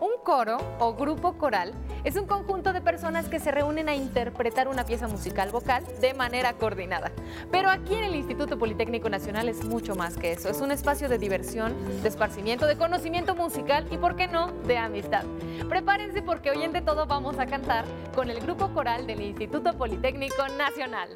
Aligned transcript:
Un 0.00 0.22
coro 0.22 0.58
o 0.78 0.94
grupo 0.94 1.32
coral 1.32 1.72
es 2.04 2.14
un 2.14 2.26
conjunto 2.26 2.72
de 2.72 2.80
personas 2.80 3.28
que 3.28 3.40
se 3.40 3.50
reúnen 3.50 3.88
a 3.88 3.96
interpretar 3.96 4.68
una 4.68 4.84
pieza 4.84 5.08
musical 5.08 5.50
vocal 5.50 5.84
de 6.00 6.14
manera 6.14 6.52
coordinada. 6.52 7.10
Pero 7.50 7.68
aquí 7.68 7.94
en 7.94 8.04
el 8.04 8.14
Instituto 8.14 8.58
Politécnico 8.58 9.10
Nacional 9.10 9.48
es 9.48 9.64
mucho 9.64 9.96
más 9.96 10.16
que 10.16 10.30
eso. 10.30 10.48
Es 10.48 10.60
un 10.60 10.70
espacio 10.70 11.08
de 11.08 11.18
diversión, 11.18 11.74
de 12.02 12.08
esparcimiento, 12.08 12.66
de 12.66 12.76
conocimiento 12.76 13.34
musical 13.34 13.88
y, 13.90 13.96
¿por 13.96 14.14
qué 14.14 14.28
no?, 14.28 14.52
de 14.68 14.78
amistad. 14.78 15.24
Prepárense 15.68 16.22
porque 16.22 16.50
hoy 16.50 16.62
en 16.62 16.72
de 16.72 16.82
todo 16.82 17.06
vamos 17.06 17.40
a 17.40 17.46
cantar 17.46 17.84
con 18.14 18.30
el 18.30 18.38
grupo 18.40 18.68
coral 18.68 19.04
del 19.04 19.20
Instituto 19.20 19.76
Politécnico 19.76 20.46
Nacional. 20.56 21.08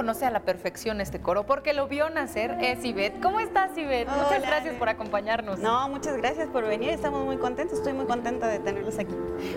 Conoce 0.00 0.24
a 0.24 0.30
la 0.30 0.40
perfección 0.40 1.02
este 1.02 1.20
coro 1.20 1.44
porque 1.44 1.74
lo 1.74 1.86
vio 1.86 2.08
nacer 2.08 2.56
es 2.62 2.82
Ivette. 2.86 3.20
¿Cómo 3.20 3.38
estás, 3.38 3.76
Ivette? 3.76 4.08
Muchas 4.08 4.28
Hola, 4.28 4.38
gracias 4.38 4.64
Ivette. 4.64 4.78
por 4.78 4.88
acompañarnos. 4.88 5.58
No, 5.58 5.90
muchas 5.90 6.16
gracias 6.16 6.48
por 6.48 6.64
venir. 6.64 6.88
Estamos 6.88 7.22
muy 7.26 7.36
contentos. 7.36 7.76
Estoy 7.76 7.92
muy 7.92 8.06
contenta 8.06 8.48
de 8.48 8.60
tenerlos 8.60 8.98
aquí. 8.98 9.14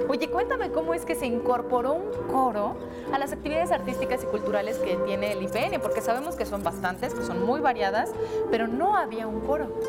Oye, 0.09 0.29
cuéntame 0.29 0.69
cómo 0.71 0.93
es 0.93 1.05
que 1.05 1.15
se 1.15 1.27
incorporó 1.27 1.93
un 1.93 2.27
coro 2.27 2.75
a 3.13 3.19
las 3.19 3.31
actividades 3.31 3.71
artísticas 3.71 4.21
y 4.23 4.25
culturales 4.25 4.79
que 4.79 4.97
tiene 5.05 5.31
el 5.31 5.43
IPN, 5.43 5.79
porque 5.81 6.01
sabemos 6.01 6.35
que 6.35 6.45
son 6.45 6.61
bastantes, 6.61 7.13
que 7.13 7.23
son 7.23 7.45
muy 7.45 7.61
variadas, 7.61 8.09
pero 8.51 8.67
no 8.67 8.97
había 8.97 9.27
un 9.27 9.39
coro. 9.47 9.79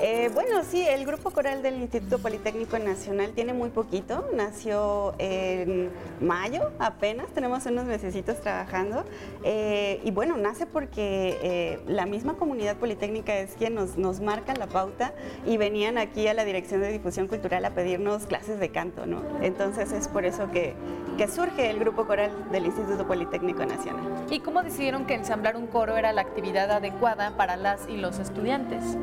Eh, 0.00 0.30
bueno, 0.32 0.62
sí, 0.62 0.86
el 0.86 1.04
grupo 1.04 1.32
coral 1.32 1.62
del 1.62 1.78
Instituto 1.78 2.20
Politécnico 2.20 2.78
Nacional 2.78 3.32
tiene 3.32 3.54
muy 3.54 3.70
poquito. 3.70 4.28
Nació 4.36 5.14
en 5.18 5.90
mayo 6.20 6.70
apenas. 6.78 7.26
Tenemos 7.34 7.66
unos 7.66 7.86
mesecitos 7.86 8.40
trabajando. 8.40 9.04
Eh, 9.42 9.79
y 10.02 10.10
bueno, 10.10 10.36
nace 10.36 10.66
porque 10.66 11.38
eh, 11.42 11.80
la 11.86 12.06
misma 12.06 12.34
comunidad 12.34 12.76
politécnica 12.76 13.38
es 13.38 13.54
quien 13.54 13.74
nos, 13.74 13.96
nos 13.96 14.20
marca 14.20 14.54
la 14.54 14.66
pauta 14.66 15.12
y 15.46 15.56
venían 15.56 15.98
aquí 15.98 16.26
a 16.28 16.34
la 16.34 16.44
Dirección 16.44 16.80
de 16.80 16.92
Difusión 16.92 17.26
Cultural 17.26 17.64
a 17.64 17.70
pedirnos 17.70 18.26
clases 18.26 18.60
de 18.60 18.70
canto, 18.70 19.06
¿no? 19.06 19.22
Entonces 19.42 19.92
es 19.92 20.08
por 20.08 20.24
eso 20.24 20.50
que, 20.50 20.74
que 21.16 21.28
surge 21.28 21.70
el 21.70 21.78
grupo 21.78 22.06
coral 22.06 22.30
del 22.50 22.66
Instituto 22.66 23.06
Politécnico 23.06 23.64
Nacional. 23.64 24.26
¿Y 24.30 24.40
cómo 24.40 24.62
decidieron 24.62 25.06
que 25.06 25.14
ensamblar 25.14 25.56
un 25.56 25.66
coro 25.66 25.96
era 25.96 26.12
la 26.12 26.22
actividad 26.22 26.70
adecuada 26.70 27.36
para 27.36 27.56
las 27.56 27.88
y 27.88 27.96
los 27.96 28.18
estudiantes? 28.18 28.96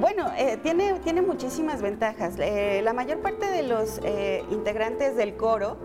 Bueno, 0.00 0.30
eh, 0.36 0.58
tiene, 0.62 0.94
tiene 1.00 1.22
muchísimas 1.22 1.80
ventajas. 1.80 2.34
Eh, 2.38 2.80
la 2.82 2.92
mayor 2.92 3.20
parte 3.20 3.46
de 3.46 3.62
los 3.62 4.00
eh, 4.04 4.44
integrantes 4.50 5.16
del 5.16 5.36
coro 5.36 5.76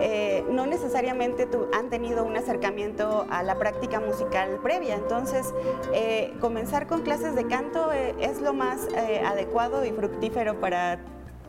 eh, 0.00 0.44
no 0.50 0.66
necesariamente 0.66 1.46
tu- 1.46 1.66
han 1.72 1.90
tenido 1.90 2.24
un 2.24 2.36
acercamiento 2.36 3.26
a 3.30 3.42
la 3.42 3.58
práctica 3.58 4.00
musical 4.00 4.58
previa. 4.62 4.94
Entonces, 4.94 5.52
eh, 5.92 6.32
comenzar 6.40 6.86
con 6.86 7.02
clases 7.02 7.34
de 7.34 7.46
canto 7.46 7.92
eh, 7.92 8.14
es 8.20 8.40
lo 8.40 8.52
más 8.52 8.88
adecuado 9.24 9.84
y 9.84 9.90
fructífero 9.92 10.60
para 10.60 10.98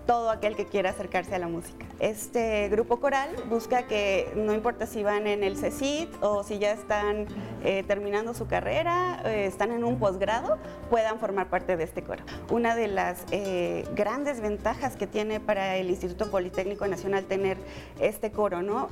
todo 0.06 0.30
aquel 0.30 0.56
que 0.56 0.66
quiera 0.66 0.92
acercarse 0.92 1.36
a 1.36 1.40
la 1.40 1.48
música. 1.48 1.86
Este 2.00 2.70
grupo 2.70 3.00
coral 3.00 3.30
busca 3.50 3.84
que 3.84 4.32
no 4.36 4.54
importa 4.54 4.86
si 4.86 5.04
van 5.04 5.28
en 5.28 5.44
el 5.44 5.58
CECIT 5.58 6.10
o 6.22 6.44
si 6.44 6.60
ya 6.60 6.72
están 6.72 7.26
eh, 7.64 7.84
terminando 7.88 8.34
su 8.34 8.48
carrera, 8.48 9.22
eh, 9.26 9.46
están 9.46 9.72
en 9.72 9.84
un 9.84 9.98
posgrado, 9.98 10.58
puedan 10.90 11.20
formar 11.20 11.50
parte 11.50 11.78
de 11.78 11.84
este 11.84 12.04
coro. 12.04 12.24
Una 12.52 12.76
de 12.76 12.88
las 12.88 13.26
eh, 13.32 13.86
grandes 13.96 14.42
ventajas 14.42 14.96
que 14.96 15.08
tiene 15.08 15.40
para 15.40 15.78
el 15.78 15.90
Instituto 15.90 16.30
Politécnico 16.30 16.88
Nacional 16.88 17.26
tener 17.26 17.58
este 18.00 18.32
coro, 18.32 18.62
¿no? 18.62 18.90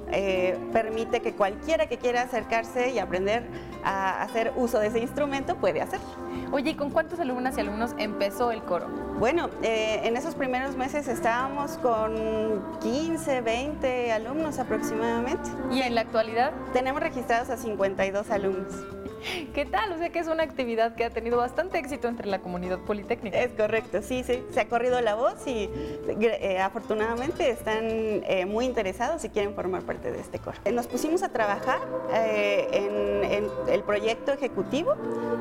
Permite 0.72 1.22
que 1.22 1.34
cualquiera 1.34 1.88
que 1.88 1.98
quiera 1.98 2.22
acercarse 2.22 2.92
y 2.92 3.00
aprender 3.00 3.44
a 3.84 4.22
hacer 4.22 4.54
uso 4.56 4.80
de 4.80 4.88
ese 4.88 5.00
instrumento 5.00 5.56
puede 5.58 5.82
hacerlo. 5.82 6.23
Oye, 6.52 6.72
¿y 6.72 6.76
con 6.76 6.90
cuántos 6.90 7.20
alumnas 7.20 7.58
y 7.58 7.62
alumnos 7.62 7.96
empezó 7.98 8.52
el 8.52 8.62
coro? 8.64 8.88
Bueno, 9.20 9.50
eh, 9.62 10.02
en 10.04 10.18
esos 10.18 10.36
primeros 10.36 10.76
meses 10.76 11.08
estábamos 11.08 11.78
con 11.78 12.62
15, 12.82 13.42
20 13.42 14.12
alumnos 14.12 14.60
aproximadamente. 14.60 15.50
¿Y 15.72 15.82
en 15.82 15.96
la 15.96 16.02
actualidad? 16.02 16.52
Tenemos 16.74 17.02
registrados 17.02 17.50
a 17.50 17.58
52 17.58 18.30
alumnos. 18.32 18.74
¿Qué 19.54 19.66
tal? 19.66 19.92
O 19.94 19.98
sea 19.98 20.10
que 20.10 20.20
es 20.20 20.28
una 20.28 20.44
actividad 20.44 20.96
que 20.96 21.06
ha 21.06 21.10
tenido 21.10 21.38
bastante 21.38 21.78
éxito 21.78 22.08
entre 22.08 22.28
la 22.28 22.40
comunidad 22.40 22.80
politécnica. 22.80 23.40
Es 23.40 23.54
correcto, 23.54 24.02
sí, 24.02 24.24
sí, 24.24 24.44
se 24.52 24.60
ha 24.60 24.68
corrido 24.68 25.00
la 25.02 25.16
voz 25.16 25.48
y 25.48 25.70
eh, 26.08 26.60
afortunadamente 26.60 27.50
están 27.50 27.84
eh, 27.84 28.46
muy 28.46 28.66
interesados 28.66 29.24
y 29.24 29.30
quieren 29.30 29.54
formar 29.56 29.84
parte 29.84 30.12
de 30.12 30.20
este 30.20 30.40
coro. 30.40 30.58
Nos 30.72 30.88
pusimos 30.88 31.24
a 31.24 31.30
trabajar 31.30 31.80
eh, 32.14 32.68
en, 32.72 33.32
en 33.32 33.50
el 33.70 33.84
proyecto 33.84 34.34
ejecutivo, 34.34 34.96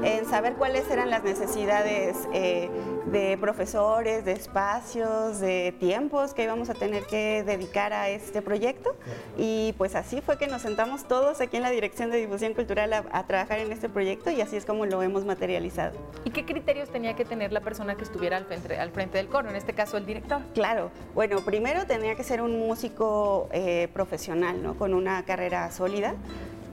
en 0.04 0.26
saber 0.26 0.54
cuáles 0.54 0.88
eran 0.90 1.10
las 1.10 1.24
necesidades 1.24 2.16
eh, 2.32 2.70
de 3.06 3.36
profesores, 3.38 4.24
de 4.24 4.32
espacios, 4.32 5.40
de 5.40 5.74
tiempos 5.78 6.34
que 6.34 6.44
íbamos 6.44 6.70
a 6.70 6.74
tener 6.74 7.04
que 7.04 7.42
dedicar 7.44 7.92
a 7.92 8.08
este 8.08 8.42
proyecto 8.42 8.94
y 9.36 9.74
pues 9.76 9.94
así 9.94 10.20
fue 10.20 10.38
que 10.38 10.46
nos 10.46 10.62
sentamos 10.62 11.04
todos 11.04 11.40
aquí 11.40 11.56
en 11.56 11.62
la 11.62 11.70
Dirección 11.70 12.10
de 12.10 12.18
Difusión 12.18 12.54
Cultural 12.54 12.92
a, 12.92 13.04
a 13.12 13.26
trabajar 13.26 13.58
en 13.58 13.71
este 13.72 13.88
proyecto 13.88 14.30
y 14.30 14.40
así 14.40 14.56
es 14.56 14.64
como 14.64 14.86
lo 14.86 15.02
hemos 15.02 15.24
materializado. 15.24 15.98
¿Y 16.24 16.30
qué 16.30 16.44
criterios 16.44 16.90
tenía 16.90 17.14
que 17.14 17.24
tener 17.24 17.52
la 17.52 17.60
persona 17.60 17.96
que 17.96 18.04
estuviera 18.04 18.36
al 18.36 18.44
frente, 18.44 18.78
al 18.78 18.90
frente 18.90 19.18
del 19.18 19.28
coro? 19.28 19.50
En 19.50 19.56
este 19.56 19.72
caso, 19.72 19.96
el 19.96 20.06
director. 20.06 20.40
Claro, 20.54 20.90
bueno, 21.14 21.40
primero 21.44 21.86
tenía 21.86 22.14
que 22.14 22.24
ser 22.24 22.42
un 22.42 22.58
músico 22.58 23.48
eh, 23.52 23.88
profesional, 23.92 24.62
¿no? 24.62 24.74
Con 24.74 24.94
una 24.94 25.24
carrera 25.24 25.70
sólida. 25.70 26.14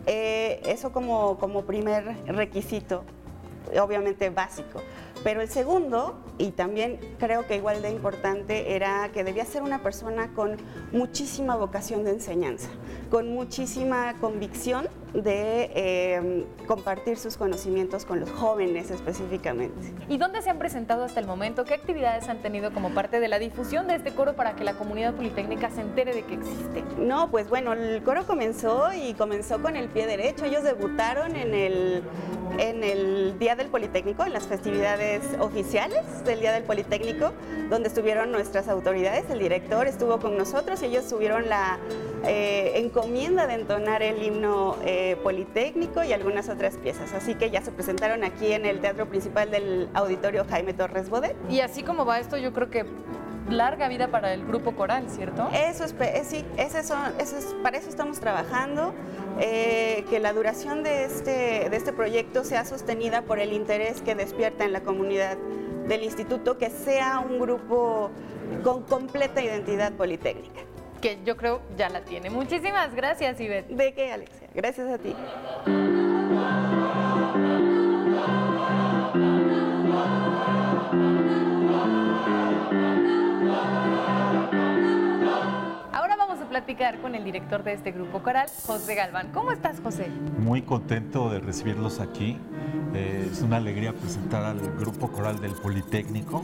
Eh, 0.05 0.61
eso 0.65 0.91
como, 0.91 1.37
como 1.37 1.63
primer 1.63 2.15
requisito, 2.25 3.03
obviamente 3.79 4.29
básico. 4.29 4.81
Pero 5.24 5.41
el 5.41 5.50
segundo, 5.50 6.18
y 6.38 6.52
también 6.52 7.00
creo 7.19 7.46
que 7.46 7.57
igual 7.57 7.81
de 7.81 7.91
importante, 7.91 8.75
era 8.75 9.09
que 9.13 9.24
debía 9.24 9.46
ser 9.46 9.63
una 9.63 9.84
persona 9.84 10.34
con 10.34 10.57
muchísima 10.91 11.56
vocación 11.56 12.03
de 12.06 12.12
enseñanza, 12.12 12.69
con 13.12 13.34
muchísima 13.34 14.16
convicción 14.22 14.88
de 15.13 15.72
eh, 15.74 16.46
compartir 16.68 17.18
sus 17.18 17.35
conocimientos 17.35 18.06
con 18.06 18.19
los 18.19 18.29
jóvenes 18.29 18.91
específicamente. 18.91 19.94
¿Y 20.08 20.18
dónde 20.18 20.41
se 20.41 20.50
han 20.50 20.59
presentado 20.59 21.03
hasta 21.03 21.19
el 21.19 21.25
momento? 21.25 21.66
¿Qué 21.66 21.74
actividades 21.74 22.29
han 22.29 22.41
tenido 22.41 22.72
como 22.72 22.91
parte 22.91 23.19
de 23.19 23.28
la 23.28 23.40
difusión 23.40 23.88
de 23.88 23.96
este 23.96 24.12
coro 24.12 24.35
para 24.35 24.56
que 24.56 24.63
la 24.63 24.74
comunidad 24.74 25.16
politécnica 25.16 25.69
se 25.72 25.81
entere 25.81 26.13
de 26.13 26.24
que 26.24 26.35
existe? 26.35 26.84
No, 26.97 27.29
pues 27.31 27.50
bueno, 27.50 27.74
el 27.74 28.03
coro 28.03 28.25
comenzó 28.25 28.94
y 28.94 29.13
comenzó 29.16 29.62
con 29.62 29.75
el 29.75 29.90
pie 29.90 30.06
derecho. 30.06 30.46
Ellos 30.46 30.63
debutaron 30.63 31.35
en 31.35 31.56
el, 31.56 32.03
en 32.59 32.84
el 32.84 33.40
Día 33.40 33.56
del 33.56 33.68
Politécnico, 33.68 34.24
en 34.25 34.34
las 34.34 34.47
festividades 34.47 35.09
oficiales 35.40 36.24
del 36.25 36.40
Día 36.40 36.52
del 36.52 36.64
Politécnico, 36.64 37.31
donde 37.70 37.88
estuvieron 37.88 38.31
nuestras 38.31 38.68
autoridades. 38.68 39.30
El 39.30 39.40
director 39.40 39.88
estuvo 39.88 40.20
con 40.20 40.38
nosotros 40.38 40.81
y 40.81 40.86
ellos 40.86 41.08
tuvieron 41.08 41.50
la 41.50 41.80
eh, 42.25 42.74
encomienda 42.75 43.47
de 43.47 43.56
entonar 43.56 44.03
el 44.03 44.22
himno 44.22 44.78
eh, 44.86 45.18
politécnico 45.24 46.03
y 46.03 46.14
algunas 46.14 46.50
otras 46.50 46.78
piezas. 46.78 47.14
Así 47.14 47.36
que 47.36 47.50
ya 47.50 47.62
se 47.62 47.72
presentaron 47.72 48.24
aquí 48.24 48.52
en 48.52 48.66
el 48.66 48.80
Teatro 48.80 49.08
Principal 49.08 49.52
del 49.52 49.90
Auditorio 49.94 50.46
Jaime 50.50 50.73
Torres 50.73 51.09
Bodet. 51.09 51.35
Y 51.50 51.62
así 51.62 51.84
como 51.84 52.05
va 52.05 52.20
esto, 52.20 52.38
yo 52.38 52.53
creo 52.53 52.70
que 52.70 52.85
larga 53.49 53.87
vida 53.87 54.07
para 54.09 54.34
el 54.34 54.46
grupo 54.46 54.75
coral, 54.75 55.09
¿cierto? 55.09 55.49
Eso 55.53 55.84
es, 55.84 55.96
eh, 55.99 56.22
sí, 56.23 56.46
ese 56.57 56.84
son, 56.84 56.99
eso 57.19 57.37
es- 57.37 57.55
para 57.63 57.78
eso 57.78 57.90
estamos 57.90 58.19
trabajando, 58.19 58.93
eh, 59.40 60.05
que 60.09 60.19
la 60.19 60.34
duración 60.34 60.84
de 60.84 61.05
este, 61.05 61.69
de 61.69 61.75
este 61.75 61.93
proyecto 61.93 62.43
sea 62.43 62.66
sostenida 62.66 63.22
por 63.23 63.40
el 63.40 63.53
interés 63.53 64.01
que 64.01 64.16
despierta 64.16 64.66
en 64.66 64.73
la 64.73 64.81
comunidad 64.81 65.37
del 65.87 66.03
instituto, 66.03 66.57
que 66.57 66.69
sea 66.69 67.19
un 67.19 67.40
grupo 67.40 68.11
con 68.63 68.84
completa 68.84 69.41
identidad 69.41 69.93
politécnica. 69.93 70.61
Que 71.02 71.17
yo 71.23 71.37
creo 71.37 71.61
ya 71.78 71.90
la 71.90 72.02
tiene. 72.02 72.29
Muchísimas 72.29 72.93
gracias, 72.93 73.40
Ivette. 73.40 73.69
¿De 73.69 73.93
qué, 73.93 74.11
Alexia? 74.11 74.47
Gracias 74.53 74.90
a 74.91 74.97
ti. 74.97 75.16
Platicar 86.59 87.00
con 87.00 87.16
el 87.16 87.23
director 87.23 87.64
de 87.64 87.72
este 87.72 87.94
grupo 87.94 88.22
coral, 88.22 88.50
José 88.66 88.94
Galván. 88.94 89.29
¿Cómo 89.34 89.53
estás, 89.53 89.79
José? 89.79 90.08
Muy 90.40 90.61
contento 90.61 91.29
de 91.29 91.40
recibirlos 91.40 92.02
aquí 92.02 92.38
Eh, 92.94 93.29
es 93.32 93.44
una 93.44 93.58
alegría 93.58 93.94
presentar 93.94 94.44
al 94.44 94.59
grupo 94.79 95.09
coral 95.09 95.40
del 95.40 95.52
Politécnico 95.52 96.41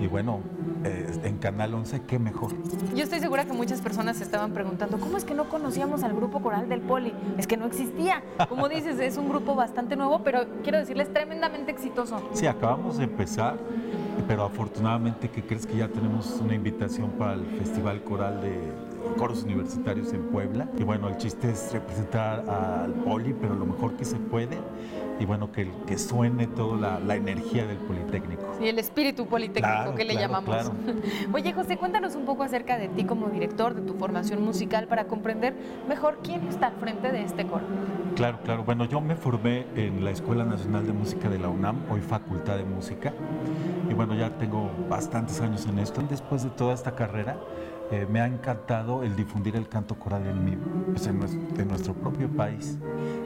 y 0.00 0.06
bueno, 0.06 0.38
eh, 0.84 1.20
en 1.24 1.38
Canal 1.38 1.74
11, 1.74 2.02
qué 2.06 2.18
mejor. 2.20 2.52
Yo 2.94 3.02
estoy 3.02 3.18
segura 3.18 3.44
que 3.44 3.52
muchas 3.52 3.80
personas 3.80 4.18
se 4.18 4.24
estaban 4.24 4.52
preguntando, 4.52 5.00
¿cómo 5.00 5.16
es 5.16 5.24
que 5.24 5.34
no 5.34 5.48
conocíamos 5.48 6.04
al 6.04 6.14
grupo 6.14 6.40
coral 6.42 6.68
del 6.68 6.80
Poli? 6.80 7.12
Es 7.38 7.48
que 7.48 7.56
no 7.56 7.66
existía. 7.66 8.22
Como 8.48 8.68
dices, 8.68 9.00
es 9.00 9.16
un 9.16 9.28
grupo 9.28 9.56
bastante 9.56 9.96
nuevo, 9.96 10.22
pero 10.22 10.46
quiero 10.62 10.78
decirles, 10.78 11.12
tremendamente 11.12 11.72
exitoso. 11.72 12.22
Sí, 12.34 12.46
acabamos 12.46 12.98
de 12.98 13.04
empezar, 13.04 13.56
pero 14.28 14.44
afortunadamente, 14.44 15.28
¿qué 15.28 15.42
crees 15.42 15.66
que 15.66 15.76
ya 15.76 15.88
tenemos 15.88 16.40
una 16.40 16.54
invitación 16.54 17.10
para 17.18 17.34
el 17.34 17.44
Festival 17.58 18.02
Coral 18.04 18.40
de 18.40 18.89
coros 19.16 19.42
universitarios 19.42 20.12
en 20.12 20.22
Puebla. 20.28 20.68
Y 20.78 20.84
bueno, 20.84 21.08
el 21.08 21.16
chiste 21.16 21.50
es 21.50 21.72
representar 21.72 22.48
al 22.48 22.92
poli, 22.92 23.34
pero 23.40 23.54
lo 23.54 23.66
mejor 23.66 23.94
que 23.94 24.04
se 24.04 24.16
puede. 24.16 24.58
Y 25.18 25.26
bueno, 25.26 25.52
que, 25.52 25.70
que 25.86 25.98
suene 25.98 26.46
toda 26.46 26.98
la, 26.98 27.14
energía 27.14 27.66
del 27.66 27.76
Politécnico. 27.76 28.42
Y 28.58 28.68
el 28.68 28.78
espíritu 28.78 29.26
politécnico 29.26 29.94
que 29.94 30.04
le 30.04 30.14
llamamos. 30.14 30.72
Oye, 31.34 31.52
José, 31.52 31.76
cuéntanos 31.76 32.14
un 32.14 32.24
poco 32.24 32.42
acerca 32.42 32.78
de 32.78 32.88
ti 32.88 33.04
como 33.04 33.28
director, 33.28 33.74
de 33.74 33.82
tu 33.82 33.94
formación 33.94 34.42
musical, 34.42 34.86
para 34.86 35.04
comprender 35.04 35.54
mejor 35.86 36.20
quién 36.22 36.46
está 36.48 36.68
al 36.68 36.76
frente 36.76 37.12
de 37.12 37.22
este 37.22 37.46
coro. 37.46 37.64
Claro, 38.16 38.38
claro. 38.42 38.64
Bueno, 38.64 38.86
yo 38.86 39.02
me 39.02 39.14
formé 39.14 39.66
en 39.76 40.04
la 40.04 40.10
Escuela 40.10 40.44
Nacional 40.44 40.86
de 40.86 40.94
Música 40.94 41.28
de 41.28 41.38
la 41.38 41.48
UNAM, 41.48 41.76
hoy 41.90 42.00
Facultad 42.00 42.56
de 42.56 42.64
Música. 42.64 43.12
Y 43.90 43.94
bueno, 43.94 44.14
ya 44.14 44.30
tengo 44.38 44.70
bastantes 44.88 45.40
años 45.40 45.66
en 45.66 45.78
esto. 45.78 46.02
Después 46.08 46.42
de 46.42 46.50
toda 46.50 46.72
esta 46.74 46.94
carrera, 46.94 47.36
eh, 47.90 48.06
me 48.08 48.20
ha 48.20 48.26
encantado 48.26 49.02
el 49.02 49.16
difundir 49.16 49.56
el 49.56 49.68
canto 49.68 49.96
coral 49.96 50.26
en, 50.26 50.44
mi, 50.44 50.56
pues 50.92 51.06
en, 51.06 51.18
nuestro, 51.68 51.94
propio 51.94 52.28
país. 52.28 52.78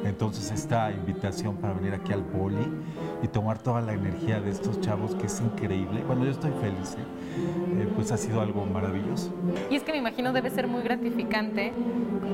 Entonces 0.05 0.51
esta 0.51 0.91
invitación 0.91 1.57
para 1.57 1.75
venir 1.75 1.93
aquí 1.93 2.13
al 2.13 2.23
Poli 2.23 2.67
y 3.25 3.29
tomar 3.29 3.59
toda 3.59 3.81
la 3.81 3.95
energía 3.95 4.39
de 4.39 4.51
estos 4.51 4.83
chavos 4.83 5.15
que 5.15 5.27
es 5.27 5.41
increíble. 5.41 6.03
Bueno, 6.07 6.27
yo 6.27 6.33
estoy 6.33 6.51
feliz, 6.61 6.93
¿eh? 6.93 7.81
Eh, 7.81 7.89
pues 7.97 8.13
ha 8.13 8.19
sido 8.19 8.43
algo 8.43 8.67
maravilloso. 8.67 9.33
Y 9.71 9.77
es 9.77 9.83
que 9.83 9.93
me 9.93 9.99
imagino 9.99 10.35
debe 10.35 10.51
ser 10.51 10.69
muy 10.69 10.83
gratificante 10.83 11.73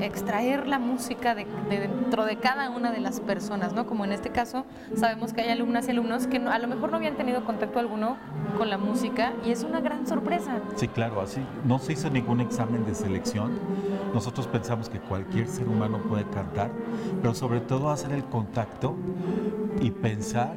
extraer 0.00 0.66
la 0.66 0.80
música 0.80 1.36
de, 1.36 1.46
dentro 1.68 2.24
de 2.24 2.36
cada 2.36 2.70
una 2.70 2.90
de 2.90 2.98
las 2.98 3.20
personas, 3.20 3.72
¿no? 3.72 3.86
Como 3.86 4.04
en 4.04 4.10
este 4.10 4.30
caso 4.30 4.64
sabemos 4.96 5.32
que 5.32 5.42
hay 5.42 5.50
alumnas 5.50 5.86
y 5.86 5.92
alumnos 5.92 6.26
que 6.26 6.38
a 6.38 6.58
lo 6.58 6.66
mejor 6.66 6.90
no 6.90 6.96
habían 6.96 7.16
tenido 7.16 7.44
contacto 7.44 7.78
alguno 7.78 8.16
con 8.58 8.68
la 8.68 8.76
música 8.76 9.32
y 9.44 9.52
es 9.52 9.62
una 9.62 9.80
gran 9.80 10.08
sorpresa. 10.08 10.58
Sí, 10.74 10.88
claro, 10.88 11.20
así 11.20 11.40
no 11.64 11.78
se 11.78 11.92
hizo 11.92 12.10
ningún 12.10 12.40
examen 12.40 12.84
de 12.84 12.96
selección. 12.96 13.52
Nosotros 14.12 14.48
pensamos 14.48 14.88
que 14.88 14.98
cualquier 14.98 15.46
ser 15.46 15.68
humano 15.68 15.98
puede 15.98 16.24
cantar, 16.24 16.70
pero 17.22 17.32
sobre 17.32 17.60
todo 17.60 17.90
hacer 17.90 18.10
el 18.10 18.24
contacto 18.24 18.96
y 19.80 19.92
pensar 19.92 20.56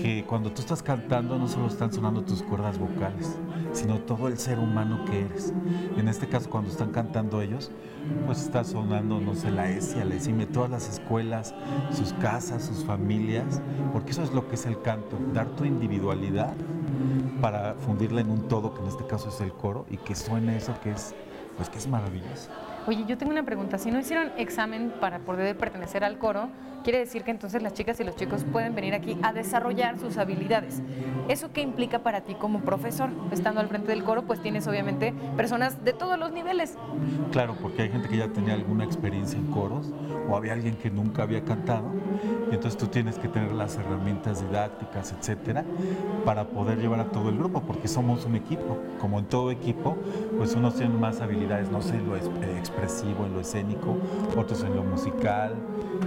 que 0.00 0.24
cuando 0.24 0.50
tú 0.50 0.62
estás 0.62 0.82
cantando 0.82 1.38
no 1.38 1.46
solo 1.46 1.66
están 1.66 1.92
sonando 1.92 2.22
tus 2.22 2.42
cuerdas 2.42 2.78
vocales, 2.78 3.36
sino 3.72 3.98
todo 3.98 4.28
el 4.28 4.38
ser 4.38 4.58
humano 4.58 5.04
que 5.04 5.26
eres. 5.26 5.52
En 5.96 6.08
este 6.08 6.26
caso, 6.26 6.48
cuando 6.48 6.70
están 6.70 6.90
cantando 6.90 7.42
ellos, 7.42 7.70
pues 8.26 8.40
está 8.42 8.64
sonando, 8.64 9.20
no 9.20 9.34
sé, 9.34 9.50
la 9.50 9.68
ESIA, 9.68 10.04
la 10.04 10.14
ESIME, 10.14 10.46
todas 10.46 10.70
las 10.70 10.88
escuelas, 10.88 11.54
sus 11.92 12.12
casas, 12.14 12.64
sus 12.64 12.84
familias, 12.84 13.60
porque 13.92 14.12
eso 14.12 14.22
es 14.22 14.32
lo 14.32 14.48
que 14.48 14.54
es 14.54 14.66
el 14.66 14.80
canto, 14.80 15.18
dar 15.34 15.48
tu 15.48 15.64
individualidad 15.64 16.54
para 17.40 17.74
fundirla 17.74 18.22
en 18.22 18.30
un 18.30 18.48
todo, 18.48 18.74
que 18.74 18.80
en 18.80 18.88
este 18.88 19.06
caso 19.06 19.28
es 19.28 19.40
el 19.40 19.52
coro, 19.52 19.86
y 19.90 19.98
que 19.98 20.14
suene 20.14 20.56
eso 20.56 20.74
que 20.82 20.92
es, 20.92 21.14
pues 21.56 21.68
que 21.68 21.78
es 21.78 21.86
maravilloso. 21.86 22.50
Oye, 22.86 23.04
yo 23.06 23.18
tengo 23.18 23.30
una 23.30 23.42
pregunta. 23.42 23.78
Si 23.78 23.90
no 23.90 23.98
hicieron 23.98 24.32
examen 24.38 24.92
para 25.00 25.18
poder 25.18 25.56
pertenecer 25.56 26.02
al 26.02 26.18
coro, 26.18 26.48
quiere 26.82 26.98
decir 26.98 27.24
que 27.24 27.30
entonces 27.30 27.62
las 27.62 27.74
chicas 27.74 28.00
y 28.00 28.04
los 28.04 28.16
chicos 28.16 28.44
pueden 28.50 28.74
venir 28.74 28.94
aquí 28.94 29.18
a 29.22 29.34
desarrollar 29.34 29.98
sus 29.98 30.16
habilidades. 30.16 30.80
¿Eso 31.28 31.52
qué 31.52 31.60
implica 31.60 31.98
para 32.00 32.22
ti 32.22 32.34
como 32.34 32.60
profesor? 32.60 33.10
Estando 33.32 33.60
al 33.60 33.68
frente 33.68 33.88
del 33.88 34.02
coro, 34.02 34.22
pues 34.22 34.40
tienes 34.40 34.66
obviamente 34.66 35.12
personas 35.36 35.84
de 35.84 35.92
todos 35.92 36.18
los 36.18 36.32
niveles. 36.32 36.78
Claro, 37.32 37.54
porque 37.60 37.82
hay 37.82 37.90
gente 37.90 38.08
que 38.08 38.16
ya 38.16 38.28
tenía 38.28 38.54
alguna 38.54 38.84
experiencia 38.84 39.38
en 39.38 39.46
coros 39.48 39.92
o 40.28 40.36
había 40.36 40.54
alguien 40.54 40.76
que 40.76 40.90
nunca 40.90 41.22
había 41.22 41.44
cantado. 41.44 41.92
Y 42.50 42.54
entonces 42.54 42.76
tú 42.76 42.86
tienes 42.88 43.18
que 43.18 43.28
tener 43.28 43.52
las 43.52 43.76
herramientas 43.76 44.40
didácticas, 44.40 45.14
etcétera, 45.18 45.64
para 46.24 46.48
poder 46.48 46.78
llevar 46.78 47.00
a 47.00 47.04
todo 47.04 47.28
el 47.28 47.38
grupo, 47.38 47.62
porque 47.62 47.86
somos 47.86 48.24
un 48.24 48.34
equipo. 48.34 48.78
Como 49.00 49.18
en 49.20 49.26
todo 49.26 49.50
equipo, 49.50 49.96
pues 50.36 50.54
unos 50.54 50.74
tienen 50.74 50.98
más 50.98 51.20
habilidades, 51.20 51.70
no 51.70 51.80
sé, 51.80 51.96
en 51.96 52.06
lo 52.08 52.16
eh, 52.16 52.20
expresivo, 52.58 53.24
en 53.24 53.34
lo 53.34 53.40
escénico, 53.40 53.96
otros 54.36 54.62
en 54.64 54.74
lo 54.74 54.82
musical. 54.82 55.54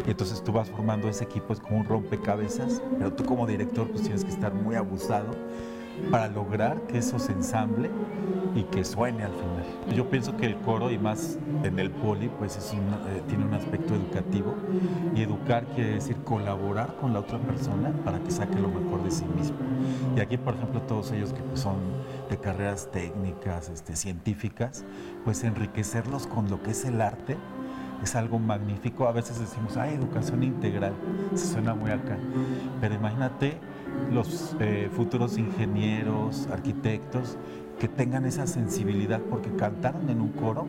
Y 0.05 0.11
entonces 0.11 0.43
tú 0.43 0.51
vas 0.51 0.69
formando 0.69 1.07
ese 1.07 1.23
equipo, 1.23 1.53
es 1.53 1.59
como 1.59 1.77
un 1.77 1.85
rompecabezas, 1.85 2.81
pero 2.97 3.13
tú 3.13 3.23
como 3.23 3.47
director 3.47 3.87
pues 3.89 4.03
tienes 4.03 4.25
que 4.25 4.31
estar 4.31 4.53
muy 4.53 4.75
abusado 4.75 5.31
para 6.11 6.27
lograr 6.27 6.81
que 6.83 6.97
eso 6.97 7.19
se 7.19 7.31
ensamble 7.31 7.89
y 8.55 8.63
que 8.63 8.83
suene 8.83 9.23
al 9.23 9.31
final. 9.31 9.95
Yo 9.95 10.09
pienso 10.09 10.37
que 10.37 10.45
el 10.45 10.57
coro 10.57 10.91
y 10.91 10.97
más 10.97 11.37
en 11.63 11.79
el 11.79 11.89
poli 11.91 12.29
pues 12.37 12.55
es 12.57 12.73
eh, 12.73 13.23
tiene 13.27 13.45
un 13.45 13.53
aspecto 13.53 13.95
educativo 13.95 14.55
y 15.15 15.23
educar 15.23 15.65
quiere 15.75 15.95
decir 15.95 16.17
colaborar 16.23 16.95
con 16.97 17.13
la 17.13 17.19
otra 17.19 17.39
persona 17.39 17.91
para 18.03 18.19
que 18.19 18.31
saque 18.31 18.59
lo 18.59 18.69
mejor 18.69 19.03
de 19.03 19.11
sí 19.11 19.25
mismo. 19.35 19.57
Y 20.15 20.19
aquí 20.19 20.37
por 20.37 20.55
ejemplo 20.55 20.81
todos 20.81 21.11
ellos 21.11 21.33
que 21.33 21.41
pues, 21.41 21.59
son 21.59 21.77
de 22.29 22.37
carreras 22.37 22.89
técnicas, 22.91 23.69
este, 23.69 23.95
científicas, 23.95 24.85
pues 25.23 25.43
enriquecerlos 25.43 26.27
con 26.27 26.49
lo 26.49 26.61
que 26.61 26.71
es 26.71 26.85
el 26.85 27.01
arte 27.01 27.37
es 28.03 28.15
algo 28.15 28.37
magnífico. 28.37 29.07
A 29.07 29.11
veces 29.11 29.39
decimos, 29.39 29.77
ay, 29.77 29.95
educación 29.95 30.43
integral, 30.43 30.93
se 31.33 31.47
suena 31.47 31.73
muy 31.73 31.89
acá. 31.89 32.17
Pero 32.81 32.95
imagínate 32.95 33.57
los 34.11 34.55
eh, 34.59 34.89
futuros 34.91 35.37
ingenieros, 35.37 36.47
arquitectos, 36.51 37.37
que 37.79 37.87
tengan 37.87 38.25
esa 38.25 38.47
sensibilidad 38.47 39.19
porque 39.29 39.49
cantaron 39.55 40.09
en 40.09 40.21
un 40.21 40.29
coro, 40.29 40.67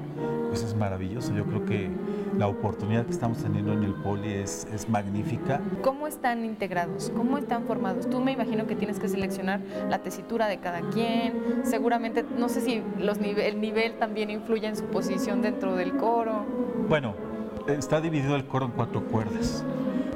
pues 0.48 0.62
es 0.62 0.74
maravilloso. 0.74 1.34
Yo 1.34 1.44
creo 1.44 1.64
que 1.64 1.90
la 2.36 2.48
oportunidad 2.48 3.04
que 3.04 3.12
estamos 3.12 3.38
teniendo 3.38 3.72
en 3.72 3.84
el 3.84 3.94
Poli 3.94 4.32
es, 4.32 4.66
es 4.72 4.88
magnífica. 4.88 5.60
¿Cómo 5.82 6.06
están 6.06 6.44
integrados? 6.44 7.12
¿Cómo 7.14 7.38
están 7.38 7.64
formados? 7.64 8.08
Tú 8.08 8.20
me 8.20 8.32
imagino 8.32 8.66
que 8.66 8.74
tienes 8.74 8.98
que 8.98 9.08
seleccionar 9.08 9.60
la 9.88 9.98
tesitura 9.98 10.48
de 10.48 10.58
cada 10.58 10.80
quien. 10.90 11.62
Seguramente, 11.64 12.24
no 12.36 12.48
sé 12.48 12.60
si 12.62 12.82
los 12.98 13.18
el 13.18 13.60
nivel 13.60 13.98
también 13.98 14.30
influye 14.30 14.66
en 14.66 14.76
su 14.76 14.84
posición 14.86 15.42
dentro 15.42 15.76
del 15.76 15.96
coro. 15.96 16.44
Bueno, 16.88 17.14
está 17.68 18.00
dividido 18.00 18.34
el 18.34 18.46
coro 18.46 18.66
en 18.66 18.72
cuatro 18.72 19.04
cuerdas. 19.04 19.64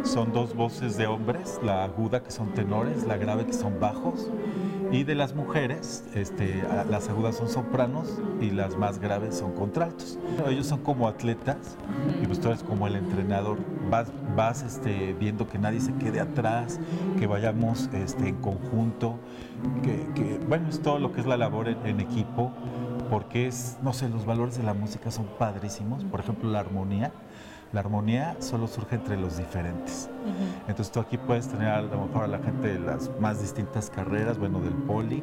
Son 0.09 0.33
dos 0.33 0.55
voces 0.55 0.97
de 0.97 1.07
hombres, 1.07 1.61
la 1.63 1.85
aguda 1.85 2.23
que 2.23 2.31
son 2.31 2.55
tenores, 2.55 3.05
la 3.05 3.19
grave 3.19 3.45
que 3.45 3.53
son 3.53 3.79
bajos. 3.79 4.31
Y 4.91 5.05
de 5.05 5.15
las 5.15 5.35
mujeres, 5.35 6.03
este, 6.15 6.65
las 6.89 7.11
agudas 7.11 7.37
son 7.37 7.51
sopranos 7.51 8.19
y 8.41 8.51
las 8.51 8.75
más 8.79 9.01
graves 9.01 9.37
son 9.37 9.53
contraltos. 9.53 10.19
Ellos 10.49 10.67
son 10.67 10.81
como 10.81 11.09
atletas 11.09 11.77
y 12.23 12.27
pues 12.27 12.41
tú 12.41 12.49
eres 12.49 12.63
como 12.63 12.87
el 12.87 12.97
entrenador. 12.97 13.59
Vas, 13.91 14.11
vas 14.35 14.63
este, 14.63 15.13
viendo 15.13 15.47
que 15.47 15.59
nadie 15.59 15.81
se 15.81 15.93
quede 15.97 16.21
atrás, 16.21 16.81
que 17.19 17.27
vayamos 17.27 17.91
este, 17.93 18.29
en 18.29 18.37
conjunto, 18.37 19.19
que, 19.83 20.41
bueno, 20.49 20.71
es 20.71 20.81
todo 20.81 20.99
lo 20.99 21.13
que 21.13 21.21
es 21.21 21.27
la 21.27 21.37
labor 21.37 21.69
en 21.69 22.01
equipo 22.01 22.51
porque 23.11 23.47
es, 23.47 23.77
no 23.83 23.93
sé, 23.93 24.09
los 24.09 24.25
valores 24.25 24.57
de 24.57 24.63
la 24.63 24.75
música 24.75 25.11
son 25.11 25.27
padrísimos. 25.39 26.05
Por 26.05 26.21
ejemplo, 26.21 26.51
la 26.51 26.61
armonía. 26.61 27.13
La 27.73 27.81
armonía 27.81 28.37
solo 28.39 28.67
surge 28.67 28.97
entre 28.97 29.19
los 29.19 29.37
diferentes. 29.37 30.09
Entonces 30.69 30.91
tú 30.91 31.01
aquí 31.01 31.19
puedes 31.19 31.49
tener 31.49 31.69
a 31.69 31.83
lo 31.83 32.07
mejor 32.07 32.25
a 32.25 32.27
la 32.27 32.39
gente 32.39 32.69
de 32.69 32.79
las 32.79 33.11
más 33.21 33.43
distintas 33.43 33.91
carreras, 33.91 34.39
bueno, 34.39 34.61
del 34.61 34.73
poli, 34.73 35.23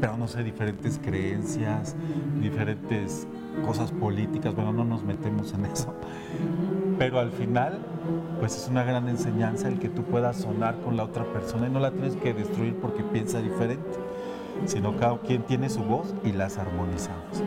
pero 0.00 0.16
no 0.16 0.28
sé, 0.28 0.44
diferentes 0.44 1.00
creencias, 1.02 1.96
diferentes 2.40 3.26
cosas 3.66 3.90
políticas, 3.90 4.54
bueno, 4.54 4.72
no 4.72 4.84
nos 4.84 5.02
metemos 5.02 5.52
en 5.54 5.66
eso. 5.66 5.92
Pero 6.98 7.18
al 7.18 7.32
final, 7.32 7.80
pues 8.38 8.56
es 8.56 8.68
una 8.68 8.84
gran 8.84 9.08
enseñanza 9.08 9.66
el 9.66 9.80
que 9.80 9.88
tú 9.88 10.04
puedas 10.04 10.36
sonar 10.36 10.76
con 10.80 10.96
la 10.96 11.04
otra 11.04 11.24
persona 11.24 11.66
y 11.66 11.70
no 11.70 11.80
la 11.80 11.90
tienes 11.90 12.14
que 12.14 12.32
destruir 12.32 12.76
porque 12.76 13.02
piensa 13.02 13.40
diferente 13.40 13.98
sino 14.66 14.96
cada 14.96 15.18
quien 15.18 15.42
tiene 15.42 15.68
su 15.68 15.80
voz 15.80 16.14
y 16.24 16.32
las 16.32 16.58
armonizamos. 16.58 17.42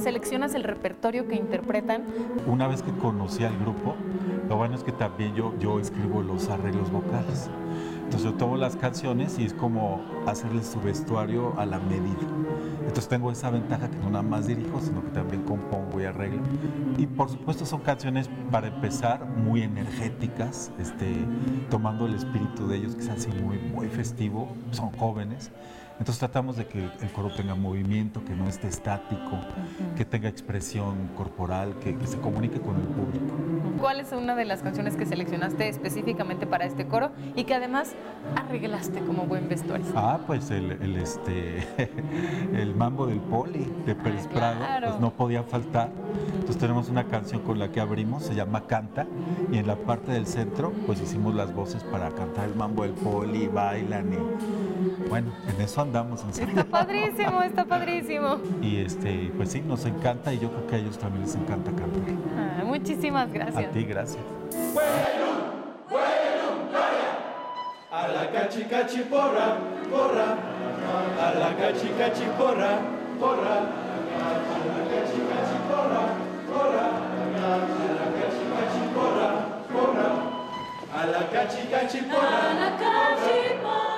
¿Y 0.00 0.02
cómo, 0.02 0.04
cómo 0.04 0.04
seleccionas 0.04 0.54
el 0.54 0.64
repertorio 0.64 1.28
que 1.28 1.36
interpretan? 1.36 2.04
Una 2.46 2.66
vez 2.68 2.82
que 2.82 2.90
conocí 2.92 3.44
al 3.44 3.56
grupo, 3.58 3.94
lo 4.48 4.56
bueno 4.56 4.74
es 4.74 4.82
que 4.82 4.92
también 4.92 5.34
yo, 5.34 5.54
yo 5.58 5.78
escribo 5.78 6.22
los 6.22 6.48
arreglos 6.48 6.90
vocales. 6.90 7.50
Entonces 8.04 8.32
yo 8.32 8.36
tomo 8.36 8.56
las 8.56 8.74
canciones 8.74 9.38
y 9.38 9.44
es 9.44 9.54
como 9.54 10.02
hacerles 10.26 10.66
su 10.66 10.80
vestuario 10.80 11.54
a 11.58 11.66
la 11.66 11.78
medida. 11.78 12.26
Entonces 12.80 13.08
tengo 13.08 13.30
esa 13.30 13.50
ventaja 13.50 13.88
que 13.88 13.98
no 13.98 14.10
nada 14.10 14.22
más 14.22 14.48
dirijo, 14.48 14.80
sino 14.80 15.04
que 15.04 15.10
también 15.10 15.44
compongo 15.44 16.00
y 16.00 16.04
arreglo. 16.04 16.42
Y 16.98 17.06
por 17.06 17.28
supuesto 17.28 17.64
son 17.64 17.82
canciones 17.82 18.28
para 18.50 18.66
empezar 18.66 19.24
muy 19.26 19.62
energéticas, 19.62 20.72
este, 20.80 21.14
tomando 21.70 22.06
el 22.06 22.14
espíritu 22.14 22.66
de 22.66 22.78
ellos 22.78 22.96
que 22.96 23.02
es 23.02 23.10
así 23.10 23.30
muy, 23.30 23.58
muy 23.58 23.86
festivo, 23.88 24.48
son 24.72 24.90
jóvenes. 24.92 25.52
Entonces 26.00 26.18
tratamos 26.18 26.56
de 26.56 26.66
que 26.66 26.78
el 26.78 27.12
coro 27.12 27.30
tenga 27.30 27.54
movimiento, 27.54 28.24
que 28.24 28.34
no 28.34 28.48
esté 28.48 28.68
estático, 28.68 29.38
que 29.98 30.06
tenga 30.06 30.30
expresión 30.30 31.10
corporal, 31.14 31.74
que, 31.78 31.94
se 32.06 32.18
comunique 32.18 32.58
con 32.58 32.76
el 32.76 32.86
público. 32.86 33.34
¿Cuál 33.78 34.00
es 34.00 34.10
una 34.12 34.34
de 34.34 34.46
las 34.46 34.62
canciones 34.62 34.96
que 34.96 35.04
seleccionaste 35.04 35.68
específicamente 35.68 36.46
para 36.46 36.64
este 36.64 36.86
coro 36.86 37.10
y 37.36 37.44
que 37.44 37.54
además 37.54 37.92
arreglaste 38.34 39.00
como 39.00 39.24
buen 39.24 39.50
vestuario? 39.50 39.86
Ah, 39.94 40.20
pues 40.26 40.50
el, 40.50 40.96
este, 40.96 41.66
el 42.54 42.74
mambo 42.74 43.06
del 43.06 43.20
poli 43.20 43.70
de 43.84 43.94
Pérez 43.94 44.26
Prado, 44.28 44.64
pues 44.80 45.00
no 45.00 45.10
podía 45.10 45.42
faltar. 45.42 45.90
Entonces 46.32 46.56
tenemos 46.56 46.88
una 46.88 47.04
canción 47.04 47.42
con 47.42 47.58
la 47.58 47.70
que 47.70 47.80
abrimos, 47.80 48.22
se 48.24 48.34
llama 48.34 48.66
Canta, 48.66 49.06
y 49.52 49.58
en 49.58 49.66
la 49.66 49.76
parte 49.76 50.12
del 50.12 50.26
centro 50.26 50.72
pues 50.86 50.98
hicimos 51.02 51.34
las 51.34 51.54
voces 51.54 51.84
para 51.84 52.08
cantar 52.08 52.48
el 52.48 52.54
mambo 52.54 52.84
del 52.84 52.92
poli, 52.92 53.48
bailan 53.48 54.14
y 54.14 54.16
bueno, 55.08 55.32
en 55.48 55.60
eso 55.60 55.80
Está 55.80 56.64
padrísimo, 56.64 57.42
está 57.42 57.64
padrísimo. 57.64 58.38
Y 58.62 58.80
este, 58.80 59.32
pues 59.36 59.50
sí, 59.50 59.60
nos 59.60 59.84
encanta 59.86 60.32
y 60.32 60.38
yo 60.38 60.50
creo 60.50 60.66
que 60.66 60.74
a 60.76 60.78
ellos 60.78 60.98
también 60.98 61.24
les 61.24 61.34
encanta 61.34 61.70
cantar. 61.70 62.02
Ah, 62.36 62.62
muchísimas 62.64 63.32
gracias. 63.32 63.66
A 63.66 63.70
ti, 63.70 63.84
gracias. 63.84 64.22
Bueno, 64.74 65.26
bueno, 65.88 66.68
gloria. 66.70 67.10
A 67.90 68.08
la 68.08 68.30
cachi 68.30 68.64
cachi 68.64 69.00
porra, 69.02 69.56
porra. 69.90 70.36
A 71.20 71.34
la 71.38 71.56
cachi 71.56 71.88
cachi 71.98 72.24
porra, 72.38 72.78
porra. 73.18 73.56
A 74.20 74.32
la 74.66 74.80
cachi 74.90 75.20
cachi 75.30 75.58
porra, 75.68 76.02
porra. 76.48 76.86
A 77.36 77.56
la 77.98 78.06
cachi 78.16 78.42
cachi 78.52 78.84
porra, 78.94 79.28
porra. 79.72 80.10
A 80.92 81.06
la 81.06 81.22
cachi 81.30 81.62
cachi 81.70 82.00
porra. 82.02 82.50
A 82.50 82.54
la 82.54 82.70
cachi 82.78 83.58
porra. 83.62 83.89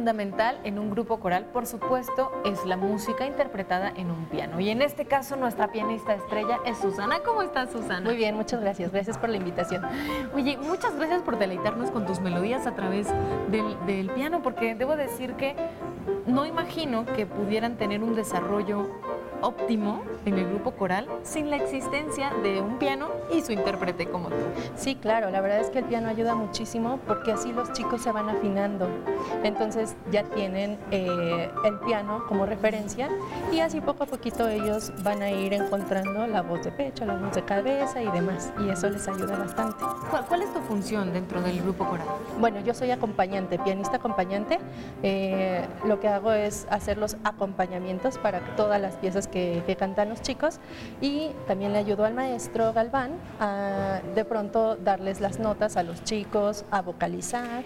Fundamental 0.00 0.58
en 0.64 0.78
un 0.78 0.88
grupo 0.88 1.20
coral, 1.20 1.44
por 1.52 1.66
supuesto, 1.66 2.32
es 2.46 2.64
la 2.64 2.78
música 2.78 3.26
interpretada 3.26 3.92
en 3.94 4.10
un 4.10 4.24
piano. 4.30 4.58
Y 4.58 4.70
en 4.70 4.80
este 4.80 5.04
caso, 5.04 5.36
nuestra 5.36 5.70
pianista 5.72 6.14
estrella 6.14 6.58
es 6.64 6.78
Susana. 6.78 7.18
¿Cómo 7.22 7.42
estás, 7.42 7.70
Susana? 7.70 8.00
Muy 8.00 8.16
bien, 8.16 8.34
muchas 8.34 8.62
gracias. 8.62 8.90
Gracias 8.92 9.18
por 9.18 9.28
la 9.28 9.36
invitación. 9.36 9.84
Oye, 10.34 10.56
muchas 10.56 10.96
gracias 10.96 11.20
por 11.20 11.38
deleitarnos 11.38 11.90
con 11.90 12.06
tus 12.06 12.18
melodías 12.18 12.66
a 12.66 12.74
través 12.74 13.08
del, 13.50 13.76
del 13.84 14.08
piano, 14.08 14.42
porque 14.42 14.74
debo 14.74 14.96
decir 14.96 15.34
que 15.34 15.54
no 16.26 16.46
imagino 16.46 17.04
que 17.04 17.26
pudieran 17.26 17.76
tener 17.76 18.02
un 18.02 18.14
desarrollo 18.14 18.88
óptimo 19.42 20.02
en 20.24 20.38
el 20.38 20.46
grupo 20.48 20.72
coral 20.72 21.08
sin 21.22 21.50
la 21.50 21.56
existencia 21.56 22.32
de 22.42 22.60
un 22.60 22.78
piano 22.78 23.08
y 23.32 23.42
su 23.42 23.52
intérprete 23.52 24.06
como 24.06 24.28
tú. 24.28 24.36
Sí, 24.76 24.96
claro, 24.96 25.30
la 25.30 25.40
verdad 25.40 25.60
es 25.60 25.70
que 25.70 25.78
el 25.78 25.84
piano 25.84 26.08
ayuda 26.08 26.34
muchísimo 26.34 26.98
porque 27.06 27.32
así 27.32 27.52
los 27.52 27.72
chicos 27.72 28.02
se 28.02 28.12
van 28.12 28.28
afinando. 28.28 28.88
Entonces 29.42 29.96
ya 30.10 30.24
tienen 30.24 30.78
eh, 30.90 31.50
el 31.64 31.78
piano 31.80 32.24
como 32.28 32.46
referencia 32.46 33.08
y 33.52 33.60
así 33.60 33.80
poco 33.80 34.04
a 34.04 34.06
poquito 34.06 34.48
ellos 34.48 34.92
van 35.02 35.22
a 35.22 35.30
ir 35.30 35.52
encontrando 35.52 36.26
la 36.26 36.42
voz 36.42 36.64
de 36.64 36.72
pecho, 36.72 37.04
la 37.04 37.16
voz 37.16 37.34
de 37.34 37.42
cabeza 37.44 38.02
y 38.02 38.10
demás. 38.10 38.52
Y 38.60 38.68
eso 38.70 38.88
les 38.90 39.06
ayuda 39.08 39.36
bastante. 39.36 39.84
¿Cuál, 40.28 40.42
es 40.42 40.52
tu 40.52 40.60
función 40.60 41.12
dentro 41.12 41.40
del 41.42 41.60
grupo 41.62 41.86
coral? 41.86 42.06
Bueno, 42.38 42.60
yo 42.60 42.74
soy 42.74 42.90
acompañante, 42.90 43.58
pianista 43.58 43.96
acompañante. 43.96 44.58
Eh, 45.02 45.66
lo 45.84 46.00
que 46.00 46.08
hago 46.08 46.32
es 46.32 46.66
hacer 46.70 46.98
los 46.98 47.16
acompañamientos 47.24 48.18
para 48.18 48.40
todas 48.56 48.80
las 48.80 48.96
piezas 48.96 49.28
que, 49.30 49.76
cantan 49.78 50.10
los 50.10 50.20
chicos 50.20 50.58
y 51.00 51.30
también 51.46 51.72
le 51.72 51.78
ayudo 51.78 52.04
al 52.04 52.12
maestro 52.12 52.72
Galván 52.72 53.12
a 53.38 54.00
de 54.14 54.24
pronto 54.24 54.76
darles 54.76 55.20
las 55.20 55.38
notas 55.38 55.76
a 55.76 55.82
los 55.82 56.04
chicos, 56.04 56.64
a 56.70 56.82
vocalizar. 56.82 57.64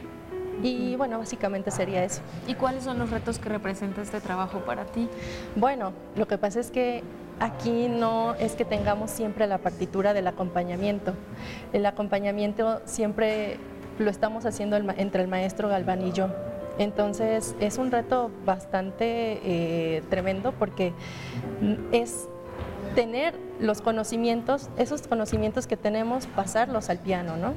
Y 0.62 0.94
bueno, 0.96 1.18
básicamente 1.18 1.70
sería 1.70 2.04
eso. 2.04 2.20
¿Y 2.46 2.54
cuáles 2.54 2.84
son 2.84 2.98
los 2.98 3.10
retos 3.10 3.38
que 3.38 3.48
representa 3.48 4.02
este 4.02 4.20
trabajo 4.20 4.60
para 4.60 4.84
ti? 4.84 5.08
Bueno, 5.56 5.92
lo 6.16 6.28
que 6.28 6.38
pasa 6.38 6.60
es 6.60 6.70
que 6.70 7.02
aquí 7.40 7.88
no 7.88 8.34
es 8.34 8.54
que 8.54 8.64
tengamos 8.64 9.10
siempre 9.10 9.46
la 9.46 9.58
partitura 9.58 10.14
del 10.14 10.26
acompañamiento. 10.28 11.14
El 11.72 11.84
acompañamiento 11.86 12.80
siempre 12.84 13.58
lo 13.98 14.10
estamos 14.10 14.46
haciendo 14.46 14.76
entre 14.76 15.22
el 15.22 15.28
maestro 15.28 15.68
Galván 15.68 16.02
y 16.02 16.12
yo. 16.12 16.28
Entonces 16.78 17.54
es 17.60 17.78
un 17.78 17.90
reto 17.90 18.30
bastante 18.44 19.40
eh, 19.44 20.02
tremendo 20.10 20.52
porque 20.52 20.92
es 21.92 22.28
tener 22.94 23.34
los 23.60 23.80
conocimientos, 23.80 24.70
esos 24.76 25.06
conocimientos 25.06 25.66
que 25.66 25.76
tenemos, 25.76 26.26
pasarlos 26.26 26.90
al 26.90 26.98
piano, 26.98 27.36
¿no? 27.36 27.54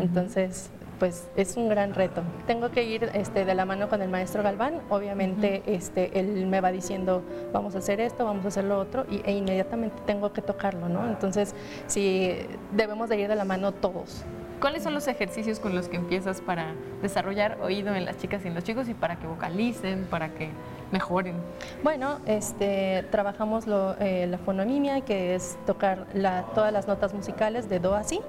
Entonces, 0.00 0.70
pues 0.98 1.28
es 1.36 1.56
un 1.56 1.68
gran 1.68 1.94
reto. 1.94 2.22
Tengo 2.46 2.70
que 2.70 2.84
ir 2.84 3.10
este, 3.14 3.44
de 3.44 3.54
la 3.54 3.64
mano 3.64 3.88
con 3.88 4.02
el 4.02 4.08
maestro 4.08 4.42
Galván, 4.42 4.80
obviamente 4.88 5.62
este, 5.66 6.18
él 6.18 6.46
me 6.46 6.60
va 6.60 6.70
diciendo, 6.70 7.24
vamos 7.52 7.74
a 7.74 7.78
hacer 7.78 8.00
esto, 8.00 8.24
vamos 8.24 8.44
a 8.44 8.48
hacer 8.48 8.64
lo 8.64 8.78
otro, 8.78 9.04
y, 9.10 9.20
e 9.24 9.32
inmediatamente 9.32 9.96
tengo 10.06 10.32
que 10.32 10.42
tocarlo, 10.42 10.88
¿no? 10.88 11.08
Entonces, 11.08 11.54
sí, 11.88 12.36
debemos 12.70 13.08
de 13.08 13.20
ir 13.20 13.28
de 13.28 13.34
la 13.34 13.44
mano 13.44 13.72
todos. 13.72 14.24
¿Cuáles 14.62 14.84
son 14.84 14.94
los 14.94 15.08
ejercicios 15.08 15.58
con 15.58 15.74
los 15.74 15.88
que 15.88 15.96
empiezas 15.96 16.40
para 16.40 16.74
desarrollar 17.02 17.58
oído 17.62 17.92
en 17.96 18.04
las 18.04 18.18
chicas 18.18 18.44
y 18.44 18.48
en 18.48 18.54
los 18.54 18.62
chicos 18.62 18.88
y 18.88 18.94
para 18.94 19.16
que 19.16 19.26
vocalicen, 19.26 20.04
para 20.04 20.28
que 20.34 20.50
mejoren? 20.92 21.34
Bueno, 21.82 22.20
este, 22.26 23.04
trabajamos 23.10 23.64
eh, 23.98 24.28
la 24.30 24.38
fonomimia, 24.38 25.00
que 25.00 25.34
es 25.34 25.58
tocar 25.66 26.06
todas 26.54 26.72
las 26.72 26.86
notas 26.86 27.12
musicales 27.12 27.68
de 27.68 27.80
do 27.80 27.96
a 27.96 28.04
si 28.04 28.20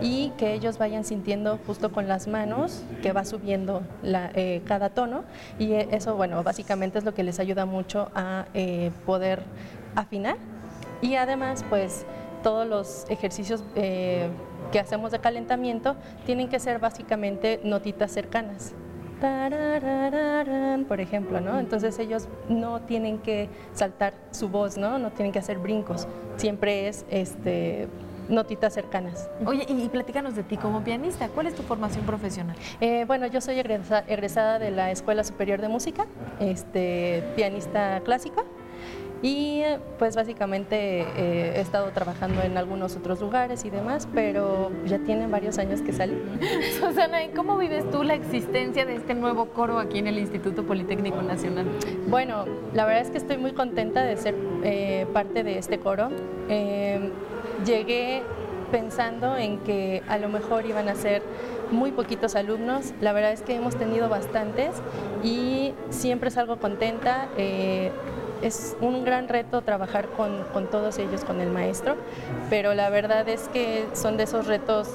y 0.00 0.30
que 0.38 0.52
ellos 0.52 0.78
vayan 0.78 1.04
sintiendo 1.04 1.58
justo 1.66 1.90
con 1.90 2.06
las 2.06 2.28
manos 2.28 2.84
que 3.02 3.10
va 3.10 3.24
subiendo 3.24 3.82
eh, 4.04 4.62
cada 4.64 4.90
tono 4.90 5.24
y 5.58 5.72
eso, 5.72 6.14
bueno, 6.14 6.44
básicamente 6.44 6.98
es 6.98 7.04
lo 7.04 7.12
que 7.12 7.24
les 7.24 7.40
ayuda 7.40 7.66
mucho 7.66 8.08
a 8.14 8.46
eh, 8.54 8.92
poder 9.04 9.42
afinar 9.96 10.36
y 11.02 11.16
además, 11.16 11.64
pues, 11.68 12.06
todos 12.42 12.66
los 12.66 13.06
ejercicios 13.08 13.62
que 13.74 14.80
hacemos 14.80 15.12
de 15.12 15.18
calentamiento 15.20 15.96
tienen 16.26 16.48
que 16.48 16.58
ser 16.58 16.78
básicamente 16.78 17.60
notitas 17.64 18.10
cercanas. 18.10 18.74
Por 20.88 21.00
ejemplo, 21.00 21.40
¿no? 21.40 21.60
Entonces 21.60 21.98
ellos 22.00 22.28
no 22.48 22.80
tienen 22.80 23.18
que 23.18 23.48
saltar 23.72 24.14
su 24.32 24.48
voz, 24.48 24.76
¿no? 24.76 24.98
No 24.98 25.12
tienen 25.12 25.32
que 25.32 25.38
hacer 25.38 25.58
brincos. 25.58 26.08
Siempre 26.36 26.88
es 26.88 27.06
este 27.08 27.88
notitas 28.28 28.72
cercanas. 28.72 29.28
Oye, 29.44 29.66
y, 29.68 29.88
platícanos 29.88 30.34
de 30.34 30.42
ti 30.42 30.56
como 30.56 30.82
pianista. 30.82 31.28
¿Cuál 31.28 31.46
es 31.46 31.54
tu 31.54 31.62
formación 31.62 32.04
profesional? 32.04 32.56
Eh, 32.80 33.04
bueno, 33.06 33.26
yo 33.26 33.40
soy 33.40 33.58
egresada 33.58 34.58
de 34.58 34.70
la 34.70 34.90
Escuela 34.90 35.22
Superior 35.24 35.60
de 35.60 35.68
Música, 35.68 36.06
este, 36.40 37.22
pianista 37.36 38.00
clásica. 38.04 38.42
Y 39.22 39.62
pues 40.00 40.16
básicamente 40.16 41.02
eh, 41.02 41.54
he 41.56 41.60
estado 41.60 41.92
trabajando 41.92 42.42
en 42.42 42.58
algunos 42.58 42.96
otros 42.96 43.20
lugares 43.20 43.64
y 43.64 43.70
demás, 43.70 44.08
pero 44.12 44.72
ya 44.84 44.98
tienen 44.98 45.30
varios 45.30 45.58
años 45.58 45.80
que 45.80 45.92
salí. 45.92 46.20
Susana, 46.80 47.22
¿y 47.22 47.28
cómo 47.28 47.56
vives 47.56 47.88
tú 47.92 48.02
la 48.02 48.14
existencia 48.14 48.84
de 48.84 48.96
este 48.96 49.14
nuevo 49.14 49.46
coro 49.46 49.78
aquí 49.78 49.98
en 50.00 50.08
el 50.08 50.18
Instituto 50.18 50.64
Politécnico 50.64 51.22
Nacional? 51.22 51.66
Bueno, 52.08 52.46
la 52.74 52.84
verdad 52.84 53.02
es 53.02 53.10
que 53.10 53.18
estoy 53.18 53.36
muy 53.38 53.52
contenta 53.52 54.02
de 54.02 54.16
ser 54.16 54.34
eh, 54.64 55.06
parte 55.12 55.44
de 55.44 55.56
este 55.56 55.78
coro. 55.78 56.08
Eh, 56.48 57.12
llegué 57.64 58.22
pensando 58.72 59.36
en 59.36 59.58
que 59.58 60.02
a 60.08 60.18
lo 60.18 60.30
mejor 60.30 60.66
iban 60.66 60.88
a 60.88 60.96
ser 60.96 61.22
muy 61.70 61.92
poquitos 61.92 62.34
alumnos. 62.34 62.92
La 63.00 63.12
verdad 63.12 63.30
es 63.32 63.42
que 63.42 63.54
hemos 63.54 63.76
tenido 63.76 64.08
bastantes 64.08 64.70
y 65.22 65.74
siempre 65.90 66.30
salgo 66.32 66.56
contenta 66.56 67.28
es 68.42 68.76
un 68.80 69.04
gran 69.04 69.28
reto 69.28 69.62
trabajar 69.62 70.08
con, 70.08 70.66
todos 70.70 70.98
ellos, 70.98 71.24
con 71.24 71.40
el 71.40 71.50
maestro, 71.50 71.96
pero 72.50 72.74
la 72.74 72.90
verdad 72.90 73.28
es 73.28 73.48
que 73.48 73.86
son 73.94 74.16
de 74.16 74.24
esos 74.24 74.46
retos 74.46 74.88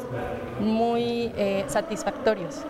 muy 0.59 1.31
eh, 1.37 1.65
satisfactorios. 1.67 2.63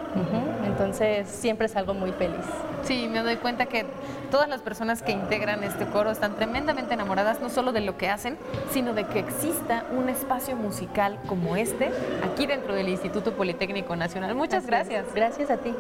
Entonces 0.66 1.28
siempre 1.28 1.66
es 1.66 1.76
algo 1.76 1.94
muy 1.94 2.12
feliz. 2.12 2.46
Sí, 2.84 3.08
me 3.12 3.22
doy 3.24 3.38
cuenta 3.38 3.66
que 3.66 3.86
todas 4.32 4.48
las 4.48 4.62
personas 4.62 5.02
que 5.02 5.12
integran 5.12 5.64
este 5.64 5.86
coro 5.86 6.12
están 6.12 6.36
tremendamente 6.36 6.94
enamoradas 6.94 7.42
no 7.42 7.50
solo 7.50 7.72
de 7.72 7.82
lo 7.82 7.98
que 7.98 8.10
hacen, 8.10 8.38
sino 8.72 8.94
de 8.94 9.06
que 9.06 9.20
exista 9.20 9.86
un 9.98 10.10
espacio 10.10 10.56
musical 10.56 11.18
como 11.28 11.56
este 11.56 11.92
aquí 12.32 12.46
dentro 12.46 12.74
del 12.74 12.90
Instituto 12.90 13.34
Politécnico 13.34 13.96
Nacional. 13.96 14.36
Muchas 14.36 14.66
gracias. 14.66 15.06
Gracias 15.14 15.50
a 15.50 15.58
ti. 15.58 15.74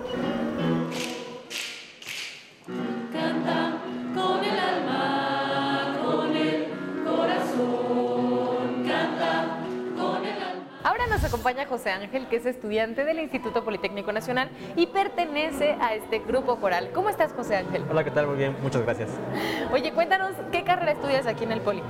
Nos 11.18 11.34
acompaña 11.34 11.66
José 11.66 11.90
Ángel, 11.90 12.28
que 12.28 12.36
es 12.36 12.46
estudiante 12.46 13.04
del 13.04 13.20
Instituto 13.20 13.64
Politécnico 13.64 14.12
Nacional 14.12 14.52
y 14.76 14.86
pertenece 14.86 15.76
a 15.82 15.96
este 15.96 16.20
grupo 16.20 16.58
coral. 16.58 16.92
¿Cómo 16.94 17.10
estás, 17.10 17.34
José 17.34 17.56
Ángel? 17.56 17.84
Hola, 17.90 18.04
¿qué 18.04 18.12
tal? 18.12 18.28
Muy 18.28 18.38
bien, 18.38 18.56
muchas 18.62 18.84
gracias. 18.84 19.10
Oye, 19.74 19.92
cuéntanos, 19.94 20.34
¿qué 20.52 20.64
carrera 20.64 20.92
estudias 20.92 21.26
aquí 21.26 21.44
en 21.44 21.54
el 21.54 21.62
Poli? 21.62 21.82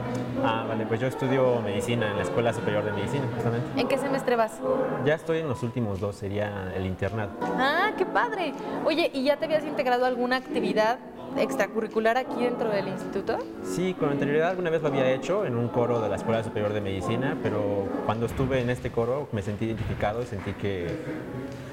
Ah, 0.45 0.63
vale, 0.65 0.85
pues 0.85 1.01
yo 1.01 1.07
estudio 1.07 1.61
medicina 1.61 2.09
en 2.09 2.15
la 2.15 2.23
Escuela 2.23 2.53
Superior 2.53 2.85
de 2.85 2.93
Medicina, 2.93 3.25
justamente. 3.35 3.81
¿En 3.81 3.87
qué 3.89 3.97
semestre 3.97 4.37
vas? 4.37 4.61
Ya 5.03 5.15
estoy 5.15 5.39
en 5.39 5.49
los 5.49 5.61
últimos 5.61 5.99
dos, 5.99 6.15
sería 6.15 6.71
el 6.73 6.85
internado. 6.85 7.31
Ah, 7.41 7.91
qué 7.97 8.05
padre. 8.05 8.53
Oye, 8.85 9.11
¿y 9.13 9.25
ya 9.25 9.35
te 9.35 9.43
habías 9.43 9.65
integrado 9.65 10.05
a 10.05 10.07
alguna 10.07 10.37
actividad 10.37 10.99
extracurricular 11.37 12.17
aquí 12.17 12.43
dentro 12.43 12.69
del 12.69 12.87
instituto? 12.87 13.37
Sí, 13.63 13.93
con 13.93 14.09
anterioridad 14.09 14.49
alguna 14.49 14.69
vez 14.69 14.81
lo 14.81 14.87
había 14.87 15.11
hecho 15.11 15.45
en 15.45 15.55
un 15.55 15.67
coro 15.67 16.01
de 16.01 16.09
la 16.09 16.15
Escuela 16.15 16.43
Superior 16.43 16.73
de 16.73 16.81
Medicina, 16.81 17.37
pero 17.43 17.87
cuando 18.05 18.25
estuve 18.25 18.61
en 18.61 18.69
este 18.69 18.91
coro 18.91 19.27
me 19.31 19.41
sentí 19.41 19.65
identificado 19.65 20.23
sentí 20.23 20.53
que, 20.53 20.87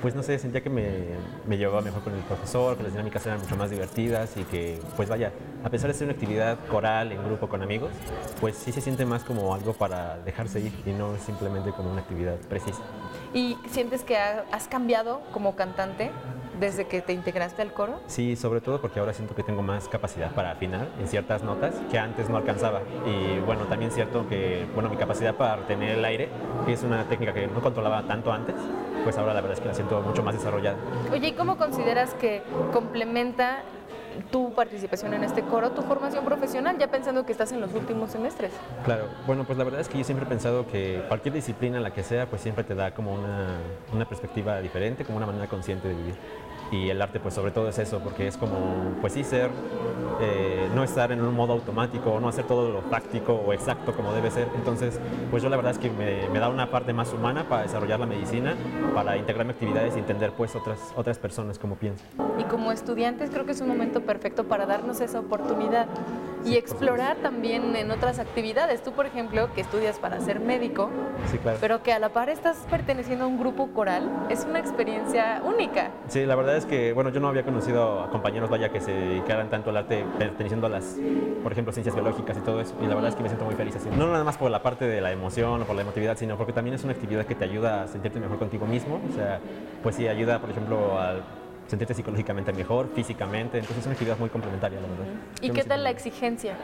pues 0.03 0.15
no 0.15 0.23
sé, 0.23 0.39
sentía 0.39 0.63
que 0.63 0.71
me, 0.71 0.89
me 1.47 1.57
llevaba 1.57 1.81
mejor 1.81 2.03
con 2.03 2.15
el 2.15 2.21
profesor, 2.21 2.77
que 2.77 2.83
las 2.83 2.93
dinámicas 2.93 3.25
eran 3.27 3.41
mucho 3.41 3.57
más 3.57 3.71
divertidas 3.71 4.37
y 4.37 4.45
que, 4.45 4.79
pues 4.97 5.09
vaya, 5.09 5.33
a 5.65 5.71
pesar 5.71 5.89
de 5.89 5.95
ser 5.95 6.07
una 6.07 6.15
actividad 6.15 6.59
coral 6.71 7.13
en 7.13 7.25
grupo 7.25 7.49
con 7.49 7.63
amigos, 7.63 7.91
pues 8.41 8.57
sí 8.57 8.73
se 8.73 8.81
siente 8.81 9.07
más 9.07 9.25
como 9.25 9.55
algo 9.55 9.73
para 9.73 10.19
dejarse 10.19 10.61
ir 10.61 10.73
y 10.87 10.91
no 10.91 11.17
simplemente 11.17 11.71
como 11.73 11.91
una 11.91 12.03
actividad 12.03 12.37
precisa. 12.49 12.83
¿Y 13.35 13.59
sientes 13.67 14.05
que 14.05 14.17
has 14.17 14.69
cambiado 14.69 15.21
como 15.33 15.57
cantante 15.57 16.13
desde 16.61 16.87
que 16.87 17.03
te 17.03 17.13
integraste 17.13 17.63
al 17.63 17.73
coro? 17.73 18.01
Sí, 18.07 18.37
sobre 18.37 18.61
todo 18.61 18.81
porque 18.81 19.01
ahora 19.01 19.13
siento 19.13 19.35
que 19.35 19.43
tengo 19.43 19.61
más 19.61 19.89
capacidad 19.89 20.33
para 20.33 20.53
afinar 20.53 20.87
en 21.01 21.09
ciertas 21.09 21.43
notas 21.43 21.75
que 21.91 21.99
antes 21.99 22.31
no 22.31 22.37
alcanzaba. 22.37 22.83
Y 23.05 23.41
bueno, 23.41 23.65
también 23.65 23.89
es 23.89 23.97
cierto 23.97 24.29
que 24.29 24.65
bueno, 24.73 24.89
mi 24.89 24.97
capacidad 24.97 25.35
para 25.35 25.57
retener 25.57 25.99
el 25.99 26.05
aire, 26.05 26.29
que 26.65 26.75
es 26.75 26.85
una 26.85 27.03
técnica 27.09 27.35
que 27.35 27.49
no 27.49 27.61
controlaba 27.61 28.05
tanto 28.05 28.33
antes, 28.33 28.55
pues 29.03 29.19
ahora 29.19 29.35
la 29.35 29.41
verdad 29.41 29.55
es 29.55 29.61
que 29.61 29.67
la 29.69 29.75
siento 29.75 30.01
mucho 30.01 30.23
más 30.23 30.37
desarrollada. 30.37 30.77
Oye, 31.11 31.29
¿y 31.29 31.33
cómo 31.33 31.57
consideras 31.57 32.15
que 32.15 32.41
complementa 32.73 33.65
tu 34.31 34.53
participación 34.55 35.15
en 35.15 35.25
este 35.25 35.43
coro, 35.43 35.71
tu 35.71 35.83
formación 35.83 36.25
profesional, 36.25 36.79
ya 36.79 36.89
pensando 36.89 37.25
que 37.25 37.33
estás 37.33 37.53
en 37.53 37.61
los 37.61 37.73
últimos 37.75 38.11
semestres? 38.11 38.53
Claro, 38.85 39.09
bueno, 39.27 39.45
pues 39.45 39.59
la 39.59 39.65
verdad 39.65 39.81
es 39.81 39.89
que 39.89 39.99
yo 39.99 40.05
siempre 40.05 40.27
he 40.27 40.29
pensado 40.29 40.67
que 40.67 41.05
cualquier 41.09 41.35
disciplina, 41.35 41.81
la 41.81 41.93
que 41.93 42.03
sea, 42.03 42.27
pues 42.27 42.43
siempre 42.43 42.65
te 42.65 42.75
da 42.75 42.93
como 42.93 43.15
una, 43.15 43.59
una 43.93 44.09
perspectiva 44.09 44.61
diferente, 44.61 45.05
como 45.05 45.19
una 45.19 45.27
manera 45.27 45.47
consciente 45.47 45.89
de 45.89 45.95
vivir 45.95 46.15
y 46.71 46.89
el 46.89 47.01
arte 47.01 47.21
pues 47.21 47.35
sobre 47.35 47.53
todo 47.53 47.69
es 47.69 47.79
eso, 47.79 48.01
porque 48.01 48.27
es 48.27 48.37
como, 48.37 48.95
pues 49.01 49.13
sí, 49.13 49.25
ser, 49.25 49.51
eh, 50.21 50.69
no 50.75 50.85
estar 50.85 51.13
en 51.13 51.21
un 51.23 51.35
modo 51.35 51.53
automático, 51.53 52.19
no 52.21 52.29
hacer 52.29 52.47
todo 52.47 52.71
lo 52.71 52.81
práctico 52.83 53.35
o 53.35 53.53
exacto 53.53 53.93
como 53.93 54.13
debe 54.13 54.31
ser. 54.31 54.49
Entonces, 54.55 54.99
pues 55.31 55.43
yo 55.43 55.49
la 55.49 55.57
verdad 55.57 55.73
es 55.73 55.79
que 55.79 55.91
me, 55.91 56.29
me 56.29 56.39
da 56.39 56.49
una 56.49 56.71
parte 56.71 56.93
más 56.93 57.13
humana 57.13 57.49
para 57.49 57.63
desarrollar 57.63 58.01
la 58.01 58.07
medicina, 58.07 58.55
para 58.95 59.17
integrarme 59.17 59.53
actividades 59.53 59.97
y 59.97 59.99
entender 59.99 60.33
pues 60.33 60.55
otras, 60.57 60.79
otras 60.97 61.19
personas 61.19 61.59
como 61.59 61.77
piensan. 61.77 62.07
Y 62.39 62.45
como 62.45 62.73
estudiantes 62.73 63.31
creo 63.31 63.45
que 63.45 63.53
es 63.53 63.61
un 63.61 63.69
momento 63.69 64.01
perfecto 64.03 64.45
para 64.45 64.67
darnos 64.67 65.01
esa 65.01 65.21
oportunidad 65.21 65.87
y 66.45 66.57
explorar 66.57 67.17
también 67.19 67.75
en 67.77 67.91
otras 67.91 68.19
actividades. 68.19 68.83
Tú, 68.83 68.93
por 68.93 69.07
ejemplo, 69.07 69.53
que 69.55 69.63
estudias 69.63 69.99
para 69.99 70.21
ser 70.21 70.41
médico, 70.41 70.91
sí, 71.31 71.39
claro. 71.39 71.59
pero 71.61 71.83
que 71.83 71.93
a 71.93 71.99
la 71.99 72.11
par 72.11 72.29
estás 72.29 72.59
perteneciendo 72.71 73.25
a 73.25 73.29
un 73.29 73.39
grupo 73.39 73.69
coral, 73.69 74.27
es 74.29 74.45
una 74.45 74.59
experiencia 74.59 75.43
única. 75.45 75.91
Sí, 76.09 76.27
la 76.27 76.35
verdad 76.35 76.57
es 76.57 76.67
que, 76.67 76.93
bueno, 76.93 77.11
yo 77.11 77.21
no 77.21 77.29
había 77.29 77.45
conocido 77.45 78.03
a 78.03 78.11
compañeros, 78.11 78.51
vaya, 78.51 78.71
que 78.71 78.81
se 78.81 78.93
dedicaran 78.93 79.51
tanto 79.51 79.71
al 79.71 79.79
arte 79.79 80.05
perteneciendo 80.19 80.67
a 80.67 80.71
las, 80.71 80.97
por 81.43 81.53
ejemplo, 81.53 81.73
ciencias 81.73 81.95
biológicas 81.95 82.37
y 82.37 82.41
todo 82.41 82.61
eso, 82.61 82.75
y 82.83 82.87
la 82.87 82.95
verdad 82.95 83.11
es 83.11 83.17
que 83.17 83.23
me 83.23 83.29
siento 83.29 83.45
muy 83.45 83.55
feliz 83.55 83.77
así. 83.77 83.89
No 83.97 84.11
nada 84.11 84.25
más 84.25 84.37
por 84.37 84.51
la 84.51 84.63
parte 84.63 84.87
de 84.87 85.01
la 85.01 85.13
emoción 85.13 85.63
o 85.63 85.65
por 85.65 85.77
la 85.77 85.83
emotividad, 85.83 86.17
sino 86.17 86.37
porque 86.37 86.53
también 86.53 86.75
es 86.75 86.85
una 86.85 86.93
actividad 86.93 87.27
que 87.27 87.35
te 87.35 87.45
ayuda 87.45 87.85
a 87.85 87.89
sentirte 87.89 88.21
mejor 88.21 88.39
contigo 88.39 88.67
mismo, 88.67 89.01
o 89.11 89.15
sea, 89.15 89.41
pues 89.83 89.97
sí, 89.97 90.09
ayuda, 90.09 90.41
por 90.41 90.51
ejemplo, 90.51 90.99
al 91.01 91.23
sentirte 91.67 91.95
psicológicamente 91.95 92.53
mejor, 92.53 92.89
físicamente, 92.95 93.59
entonces 93.59 93.79
es 93.79 93.87
una 93.87 93.93
actividad 93.93 94.19
muy 94.19 94.29
complementaria, 94.29 94.81
la 94.81 94.89
verdad. 94.89 95.07
¿Y 95.41 95.51
qué 95.51 95.65
tal 95.65 95.85
la 95.85 95.91
exigencia? 95.91 96.55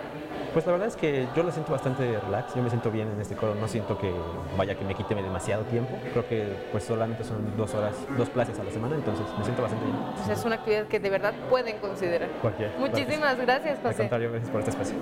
Pues 0.53 0.67
la 0.67 0.73
verdad 0.73 0.89
es 0.89 0.97
que 0.97 1.29
yo 1.37 1.43
lo 1.43 1.53
siento 1.53 1.73
bastante 1.73 2.19
relax, 2.19 2.55
yo 2.55 2.63
me 2.63 2.71
siento 2.71 2.91
bien 2.91 3.09
en 3.09 3.21
este 3.21 3.37
coro, 3.37 3.55
no 3.55 3.69
siento 3.69 3.97
que 3.99 4.13
vaya 4.57 4.75
que 4.75 4.85
me 4.85 4.95
quite 4.95 5.15
demasiado 5.15 5.63
tiempo, 5.65 5.97
creo 6.13 6.29
que 6.29 6.57
pues 6.73 6.85
solamente 6.85 7.23
son 7.23 7.57
dos 7.57 7.73
horas, 7.75 7.95
dos 8.17 8.29
clases 8.31 8.59
a 8.59 8.65
la 8.65 8.71
semana, 8.71 8.97
entonces 8.97 9.27
me 9.39 9.45
siento 9.45 9.63
bastante 9.63 9.87
bien. 9.87 9.97
Pues 10.17 10.39
es 10.39 10.45
una 10.45 10.57
actividad 10.57 10.87
que 10.87 10.99
de 10.99 11.11
verdad 11.11 11.35
pueden 11.49 11.79
considerar. 11.79 12.29
Cualquier. 12.43 12.73
Muchísimas 12.79 13.39
gracias, 13.39 13.77
José. 13.79 13.89
Al 13.89 13.97
contrario, 13.97 14.31
gracias 14.33 14.51
por 14.51 14.61
este 14.61 14.71
espacio. 14.71 14.97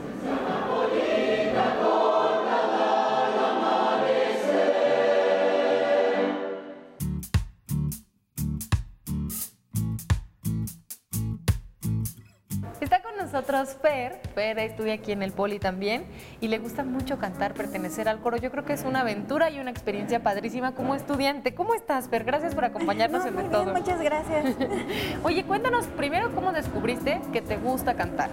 Nosotros 13.59 13.81
Fer. 13.83 14.21
Fer 14.35 14.59
estudia 14.59 14.95
aquí 14.95 15.13
en 15.13 15.23
el 15.23 15.33
Poli 15.33 15.59
también 15.59 16.05
y 16.41 16.49
le 16.49 16.59
gusta 16.59 16.85
mucho 16.85 17.19
cantar, 17.19 17.55
pertenecer 17.55 18.09
al 18.09 18.21
coro. 18.21 18.37
Yo 18.37 18.51
creo 18.51 18.65
que 18.65 18.73
es 18.73 18.85
una 18.85 19.01
aventura 19.01 19.51
y 19.51 19.59
una 19.59 19.71
experiencia 19.71 20.23
padrísima 20.23 20.75
como 20.75 20.95
estudiante. 20.95 21.55
¿Cómo 21.55 21.75
estás, 21.75 22.09
Fer? 22.09 22.25
Gracias 22.25 22.55
por 22.55 22.65
acompañarnos 22.65 23.23
no, 23.23 23.29
en 23.29 23.35
muy 23.35 23.43
de 23.45 23.49
bien, 23.49 23.65
todo. 23.65 23.75
Muchas 23.75 24.01
gracias. 24.01 24.57
Oye, 25.25 25.45
cuéntanos 25.45 25.87
primero 25.87 26.35
cómo 26.35 26.53
descubriste 26.53 27.21
que 27.33 27.43
te 27.43 27.57
gusta 27.57 27.95
cantar. 27.95 28.31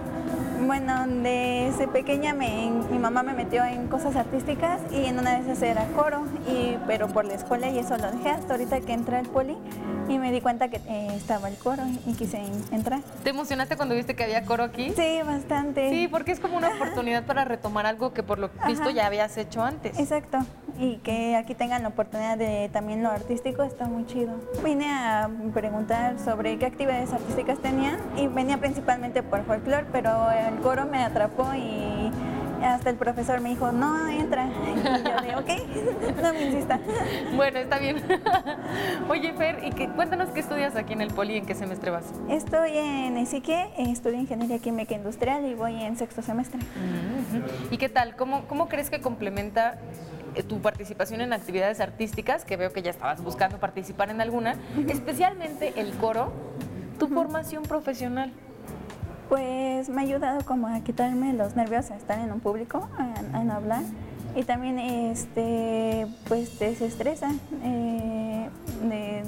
Bueno, 0.64 1.06
desde 1.06 1.86
pequeña 1.86 2.32
me, 2.32 2.70
mi 2.90 2.98
mamá 2.98 3.22
me 3.22 3.34
metió 3.34 3.64
en 3.64 3.88
cosas 3.88 4.16
artísticas 4.16 4.80
y 4.90 5.04
en 5.04 5.18
una 5.18 5.38
vez 5.38 5.62
era 5.62 5.84
coro, 5.94 6.24
y, 6.48 6.76
pero 6.86 7.08
por 7.08 7.24
la 7.24 7.34
escuela 7.34 7.68
y 7.68 7.78
eso 7.78 7.96
lo 7.96 8.10
dejé 8.10 8.30
hasta 8.30 8.54
ahorita 8.54 8.80
que 8.80 8.92
entré 8.92 9.16
al 9.16 9.26
poli 9.26 9.56
y 10.08 10.18
me 10.18 10.32
di 10.32 10.40
cuenta 10.40 10.68
que 10.68 10.76
eh, 10.86 11.08
estaba 11.14 11.48
el 11.48 11.56
coro 11.56 11.82
y 12.06 12.12
quise 12.14 12.40
entrar. 12.70 13.00
¿Te 13.24 13.30
emocionaste 13.30 13.76
cuando 13.76 13.94
viste 13.94 14.14
que 14.14 14.24
había 14.24 14.44
coro 14.44 14.64
aquí? 14.64 14.92
Sí, 14.96 15.20
bastante. 15.24 15.90
Sí, 15.90 16.08
porque 16.08 16.32
es 16.32 16.40
como 16.40 16.56
una 16.56 16.68
oportunidad 16.68 17.24
para 17.24 17.44
retomar 17.44 17.86
algo 17.86 18.12
que 18.12 18.22
por 18.22 18.38
lo 18.38 18.50
visto 18.66 18.84
Ajá. 18.84 18.92
ya 18.92 19.06
habías 19.06 19.36
hecho 19.36 19.62
antes. 19.62 19.98
Exacto. 19.98 20.38
Y 20.78 20.96
que 20.98 21.36
aquí 21.36 21.54
tengan 21.54 21.82
la 21.82 21.88
oportunidad 21.88 22.36
de 22.36 22.68
también 22.72 23.02
lo 23.02 23.10
artístico 23.10 23.62
está 23.62 23.86
muy 23.86 24.04
chido. 24.06 24.34
Vine 24.62 24.90
a 24.90 25.30
preguntar 25.54 26.18
sobre 26.18 26.58
qué 26.58 26.66
actividades 26.66 27.12
artísticas 27.12 27.58
tenían 27.60 27.98
y 28.16 28.26
venía 28.26 28.58
principalmente 28.58 29.22
por 29.22 29.44
folclore, 29.44 29.86
pero 29.90 30.30
el 30.30 30.56
coro 30.56 30.84
me 30.84 31.02
atrapó 31.02 31.54
y 31.54 31.85
hasta 32.86 32.90
el 32.92 32.98
profesor 32.98 33.40
me 33.40 33.48
dijo, 33.48 33.72
no, 33.72 34.08
entra. 34.08 34.46
Y 34.66 35.08
yo 35.08 35.20
de, 35.20 35.34
ok, 35.34 36.18
no 36.22 36.32
me 36.32 36.46
insista. 36.46 36.78
Bueno, 37.34 37.58
está 37.58 37.78
bien. 37.78 37.96
Oye, 39.08 39.32
Fer, 39.32 39.64
¿y 39.64 39.70
qué, 39.72 39.88
cuéntanos 39.88 40.30
qué 40.30 40.38
estudias 40.38 40.76
aquí 40.76 40.92
en 40.92 41.00
el 41.00 41.12
Poli 41.12 41.34
y 41.34 41.36
en 41.38 41.46
qué 41.46 41.54
semestre 41.56 41.90
vas. 41.90 42.04
Estoy 42.30 42.78
en 42.78 43.16
Esique, 43.16 43.70
estudio 43.76 44.18
Ingeniería 44.20 44.60
Química 44.60 44.94
Industrial 44.94 45.44
y 45.44 45.54
voy 45.54 45.82
en 45.82 45.96
sexto 45.96 46.22
semestre. 46.22 46.60
¿Y 47.72 47.76
qué 47.76 47.88
tal? 47.88 48.14
¿Cómo, 48.14 48.44
cómo 48.46 48.68
crees 48.68 48.88
que 48.88 49.00
complementa 49.00 49.78
eh, 50.36 50.44
tu 50.44 50.60
participación 50.60 51.20
en 51.20 51.32
actividades 51.32 51.80
artísticas, 51.80 52.44
que 52.44 52.56
veo 52.56 52.72
que 52.72 52.82
ya 52.82 52.90
estabas 52.90 53.22
buscando 53.22 53.58
participar 53.58 54.10
en 54.10 54.20
alguna, 54.20 54.54
especialmente 54.88 55.72
el 55.76 55.90
coro, 55.94 56.32
tu 57.00 57.08
formación 57.08 57.64
profesional? 57.64 58.32
Pues 59.28 59.88
me 59.88 60.00
ha 60.00 60.04
ayudado 60.04 60.44
como 60.44 60.68
a 60.68 60.80
quitarme 60.80 61.32
los 61.32 61.56
nervios 61.56 61.90
a 61.90 61.96
estar 61.96 62.18
en 62.18 62.30
un 62.32 62.40
público, 62.40 62.88
a, 62.98 63.38
a 63.38 63.44
no 63.44 63.54
hablar. 63.54 63.82
Y 64.36 64.44
también 64.44 64.78
este, 64.78 66.06
pues 66.28 66.58
te 66.58 66.66
desestresa 66.66 67.30
eh, 67.62 68.50
de 68.82 69.22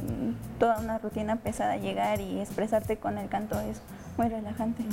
toda 0.58 0.80
una 0.80 0.98
rutina 0.98 1.36
pesada 1.36 1.78
llegar 1.78 2.20
y 2.20 2.40
expresarte 2.40 2.98
con 2.98 3.16
el 3.16 3.30
canto 3.30 3.58
es 3.58 3.80
muy 4.18 4.28
relajante. 4.28 4.84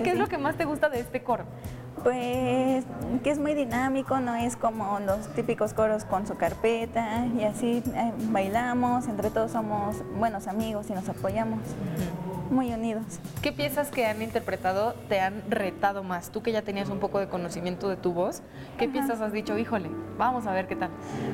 ¿Qué 0.00 0.10
es 0.10 0.16
lo 0.16 0.28
que 0.28 0.38
más 0.38 0.56
te 0.56 0.64
gusta 0.64 0.88
de 0.88 1.00
este 1.00 1.24
coro? 1.24 1.44
Pues 2.04 2.84
que 3.24 3.30
es 3.30 3.38
muy 3.40 3.54
dinámico, 3.54 4.20
no 4.20 4.36
es 4.36 4.56
como 4.56 5.00
los 5.00 5.26
típicos 5.34 5.74
coros 5.74 6.04
con 6.04 6.26
su 6.26 6.36
carpeta 6.36 7.26
y 7.26 7.42
así 7.42 7.82
eh, 7.94 8.12
bailamos, 8.30 9.08
entre 9.08 9.30
todos 9.30 9.50
somos 9.50 9.96
buenos 10.16 10.46
amigos 10.46 10.86
y 10.88 10.92
nos 10.92 11.08
apoyamos, 11.08 11.60
muy 12.54 12.72
unidos. 12.72 13.04
¿Qué 13.42 13.52
piezas 13.52 13.90
que 13.90 14.06
han 14.06 14.22
interpretado 14.22 14.94
te 15.08 15.20
han 15.20 15.42
retado 15.50 16.02
más? 16.02 16.30
Tú 16.30 16.42
que 16.42 16.52
ya 16.52 16.62
tenías 16.62 16.88
un 16.88 17.00
poco 17.00 17.18
de 17.18 17.28
conocimiento 17.28 17.88
de 17.88 17.96
tu 17.96 18.12
voz, 18.12 18.42
¿qué 18.78 18.88
piezas 18.88 19.20
has 19.20 19.32
dicho, 19.32 19.58
híjole, 19.58 19.90
vamos 20.16 20.46
a 20.46 20.52
ver 20.52 20.66
qué 20.66 20.76
tal? 20.76 20.90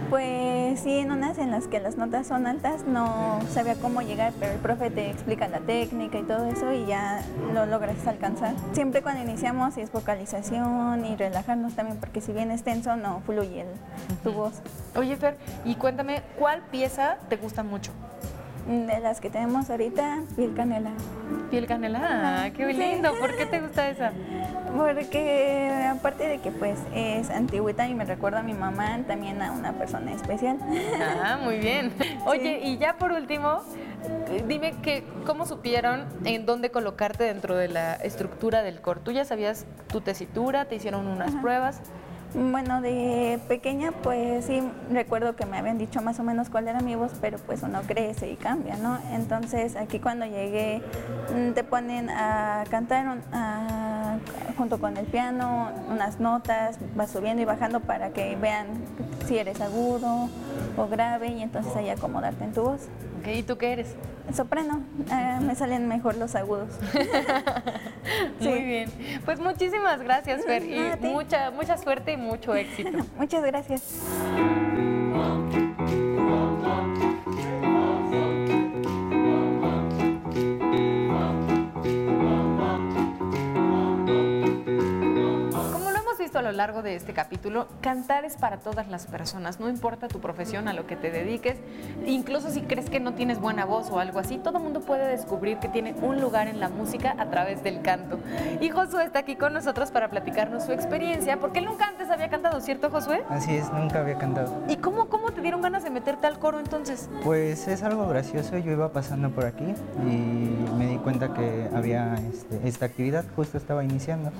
Pues 0.08 0.80
sí, 0.80 0.98
en 0.98 1.12
unas 1.12 1.38
en 1.38 1.50
las 1.50 1.68
que 1.68 1.78
las 1.80 1.96
notas 1.96 2.26
son 2.26 2.46
altas 2.46 2.84
no 2.84 3.38
sabía 3.50 3.74
cómo 3.76 4.00
llegar, 4.02 4.32
pero 4.40 4.52
el 4.52 4.58
profe 4.58 4.90
te 4.90 5.10
explica 5.10 5.46
la 5.48 5.60
técnica 5.60 6.18
y 6.18 6.22
todo 6.22 6.46
eso 6.46 6.72
y 6.72 6.86
ya 6.86 7.22
lo 7.54 7.66
logras 7.66 8.06
alcanzar. 8.06 8.54
Siempre 8.72 9.02
cuando 9.02 9.22
iniciamos 9.22 9.76
es 9.76 9.92
vocalización 9.92 11.04
y 11.04 11.16
relajarnos 11.16 11.74
también, 11.74 11.98
porque 12.00 12.20
si 12.20 12.32
bien 12.32 12.50
es 12.50 12.62
tenso 12.64 12.96
no 12.96 13.20
fluye 13.26 13.62
el- 13.62 14.20
tu 14.24 14.32
voz. 14.32 14.60
Oye, 14.96 15.16
Fer, 15.16 15.36
y 15.64 15.74
cuéntame, 15.76 16.22
¿cuál 16.38 16.62
pieza 16.70 17.18
te 17.28 17.36
gusta 17.36 17.62
mucho? 17.62 17.92
De 18.66 19.00
las 19.00 19.20
que 19.20 19.30
tenemos 19.30 19.68
ahorita, 19.70 20.20
piel 20.36 20.54
canela. 20.54 20.90
Piel 21.50 21.66
canela, 21.66 22.44
ah, 22.44 22.50
qué 22.50 22.66
Sí. 22.72 22.72
lindo. 22.78 23.10
¿Por 23.18 23.36
qué 23.36 23.46
te 23.46 23.60
gusta 23.60 23.88
esa? 23.88 24.12
Porque 24.76 25.72
aparte 25.90 26.28
de 26.28 26.38
que 26.38 26.50
pues 26.52 26.78
es 26.94 27.30
antigüita 27.30 27.88
y 27.88 27.94
me 27.94 28.04
recuerda 28.04 28.40
a 28.40 28.42
mi 28.42 28.54
mamá, 28.54 28.98
también 29.06 29.42
a 29.42 29.50
una 29.52 29.72
persona 29.72 30.12
especial. 30.12 30.58
Ah, 31.22 31.38
muy 31.42 31.58
bien. 31.58 31.92
Oye, 32.26 32.60
y 32.62 32.78
ya 32.78 32.96
por 32.96 33.10
último, 33.12 33.62
dime 34.46 34.74
que 34.82 35.04
cómo 35.26 35.46
supieron 35.46 36.04
en 36.24 36.46
dónde 36.46 36.70
colocarte 36.70 37.24
dentro 37.24 37.56
de 37.56 37.68
la 37.68 37.94
estructura 37.94 38.62
del 38.62 38.80
coro. 38.80 39.00
¿Tú 39.00 39.10
ya 39.10 39.24
sabías 39.24 39.66
tu 39.88 40.00
tesitura? 40.00 40.66
¿Te 40.66 40.76
hicieron 40.76 41.08
unas 41.08 41.34
pruebas? 41.36 41.80
Bueno, 42.32 42.80
de 42.80 43.40
pequeña 43.48 43.90
pues 43.90 44.44
sí 44.44 44.62
recuerdo 44.92 45.34
que 45.34 45.46
me 45.46 45.58
habían 45.58 45.78
dicho 45.78 46.00
más 46.00 46.20
o 46.20 46.22
menos 46.22 46.48
cuál 46.48 46.68
era 46.68 46.80
mi 46.80 46.94
voz, 46.94 47.10
pero 47.20 47.38
pues 47.38 47.62
uno 47.64 47.80
crece 47.88 48.30
y 48.30 48.36
cambia, 48.36 48.76
¿no? 48.76 48.98
Entonces 49.12 49.74
aquí 49.74 49.98
cuando 49.98 50.26
llegué 50.26 50.80
mm, 51.34 51.52
te 51.54 51.64
ponen 51.64 52.08
a 52.08 52.62
cantar 52.70 53.08
un- 53.08 53.22
junto 54.56 54.80
con 54.80 54.96
el 54.96 55.06
piano 55.06 55.70
unas 55.88 56.20
notas, 56.20 56.78
vas 56.94 57.10
subiendo 57.10 57.42
y 57.42 57.44
bajando 57.44 57.80
para 57.80 58.10
que 58.10 58.36
vean 58.36 58.66
si 59.26 59.38
eres 59.38 59.60
agudo 59.60 60.28
o 60.76 60.88
grave 60.88 61.28
y 61.28 61.42
entonces 61.42 61.74
ahí 61.76 61.88
acomodarte 61.88 62.44
en 62.44 62.52
tu 62.52 62.62
voz. 62.62 62.88
¿Y 63.26 63.42
tú 63.42 63.58
qué 63.58 63.72
eres? 63.72 63.94
Soprano, 64.34 64.82
ah, 65.10 65.40
me 65.42 65.54
salen 65.54 65.88
mejor 65.88 66.16
los 66.16 66.34
agudos. 66.34 66.68
Sí. 68.40 68.48
Muy 68.48 68.62
bien. 68.62 68.90
Pues 69.26 69.38
muchísimas 69.38 70.00
gracias, 70.00 70.44
Fer, 70.44 70.64
y 70.64 70.96
mucha, 71.06 71.50
mucha 71.50 71.76
suerte 71.76 72.12
y 72.12 72.16
mucho 72.16 72.54
éxito. 72.54 72.98
Muchas 73.18 73.44
gracias. 73.44 73.82
Lo 86.50 86.56
largo 86.56 86.82
de 86.82 86.96
este 86.96 87.12
capítulo, 87.12 87.68
cantar 87.80 88.24
es 88.24 88.36
para 88.36 88.56
todas 88.56 88.88
las 88.88 89.06
personas, 89.06 89.60
no 89.60 89.68
importa 89.68 90.08
tu 90.08 90.20
profesión, 90.20 90.66
a 90.66 90.72
lo 90.72 90.84
que 90.84 90.96
te 90.96 91.12
dediques, 91.12 91.56
incluso 92.06 92.50
si 92.50 92.62
crees 92.62 92.90
que 92.90 92.98
no 92.98 93.14
tienes 93.14 93.38
buena 93.38 93.64
voz 93.64 93.88
o 93.90 94.00
algo 94.00 94.18
así, 94.18 94.36
todo 94.36 94.58
mundo 94.58 94.80
puede 94.80 95.06
descubrir 95.06 95.58
que 95.58 95.68
tiene 95.68 95.94
un 96.02 96.20
lugar 96.20 96.48
en 96.48 96.58
la 96.58 96.68
música 96.68 97.14
a 97.18 97.30
través 97.30 97.62
del 97.62 97.82
canto. 97.82 98.18
Y 98.60 98.68
Josué 98.70 99.04
está 99.04 99.20
aquí 99.20 99.36
con 99.36 99.52
nosotros 99.52 99.92
para 99.92 100.10
platicarnos 100.10 100.64
su 100.64 100.72
experiencia, 100.72 101.38
porque 101.38 101.60
él 101.60 101.66
nunca 101.66 101.86
antes 101.86 102.10
había 102.10 102.28
cantado, 102.28 102.60
¿cierto 102.60 102.90
Josué? 102.90 103.22
Así 103.28 103.54
es, 103.54 103.72
nunca 103.72 104.00
había 104.00 104.18
cantado. 104.18 104.52
¿Y 104.68 104.76
cómo, 104.76 105.08
cómo 105.08 105.30
te 105.30 105.42
dieron 105.42 105.60
ganas 105.62 105.84
de 105.84 105.90
meterte 105.90 106.26
al 106.26 106.40
coro 106.40 106.58
entonces? 106.58 107.08
Pues 107.22 107.68
es 107.68 107.84
algo 107.84 108.08
gracioso, 108.08 108.58
yo 108.58 108.72
iba 108.72 108.92
pasando 108.92 109.30
por 109.30 109.46
aquí 109.46 109.72
y 110.04 110.76
me 110.76 110.88
di 110.88 110.96
cuenta 110.96 111.32
que 111.32 111.70
había 111.72 112.14
este, 112.14 112.66
esta 112.66 112.86
actividad, 112.86 113.24
justo 113.36 113.56
estaba 113.56 113.84
iniciando. 113.84 114.32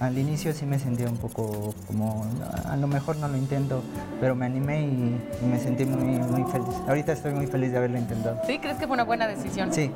Al 0.00 0.16
inicio 0.16 0.52
sí 0.52 0.64
me 0.64 0.78
sentía 0.78 1.08
un 1.08 1.16
poco 1.16 1.74
como, 1.88 2.24
a 2.66 2.76
lo 2.76 2.86
mejor 2.86 3.16
no 3.16 3.26
lo 3.26 3.36
intento, 3.36 3.82
pero 4.20 4.36
me 4.36 4.46
animé 4.46 4.82
y, 4.82 5.20
y 5.42 5.46
me 5.46 5.58
sentí 5.58 5.84
muy, 5.84 6.18
muy 6.20 6.44
feliz. 6.52 6.68
Ahorita 6.86 7.12
estoy 7.12 7.34
muy 7.34 7.48
feliz 7.48 7.72
de 7.72 7.78
haberlo 7.78 7.98
intentado. 7.98 8.40
¿Sí? 8.46 8.58
¿Crees 8.60 8.76
que 8.78 8.86
fue 8.86 8.94
una 8.94 9.02
buena 9.04 9.26
decisión? 9.26 9.72
Sí, 9.72 9.90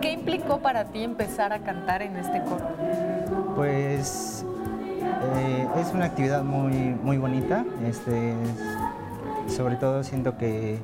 ¿Qué 0.00 0.12
implicó 0.12 0.60
para 0.60 0.86
ti 0.86 1.02
empezar 1.02 1.52
a 1.52 1.58
cantar 1.60 2.00
en 2.02 2.16
este 2.16 2.42
coro? 2.44 2.66
pues 3.54 4.44
eh, 5.36 5.66
es 5.80 5.92
una 5.92 6.06
actividad 6.06 6.42
muy, 6.42 6.72
muy 7.02 7.18
bonita. 7.18 7.64
Este, 7.86 8.32
es- 8.32 9.54
sobre 9.54 9.76
todo 9.76 10.02
siento 10.04 10.36
que, 10.38 10.78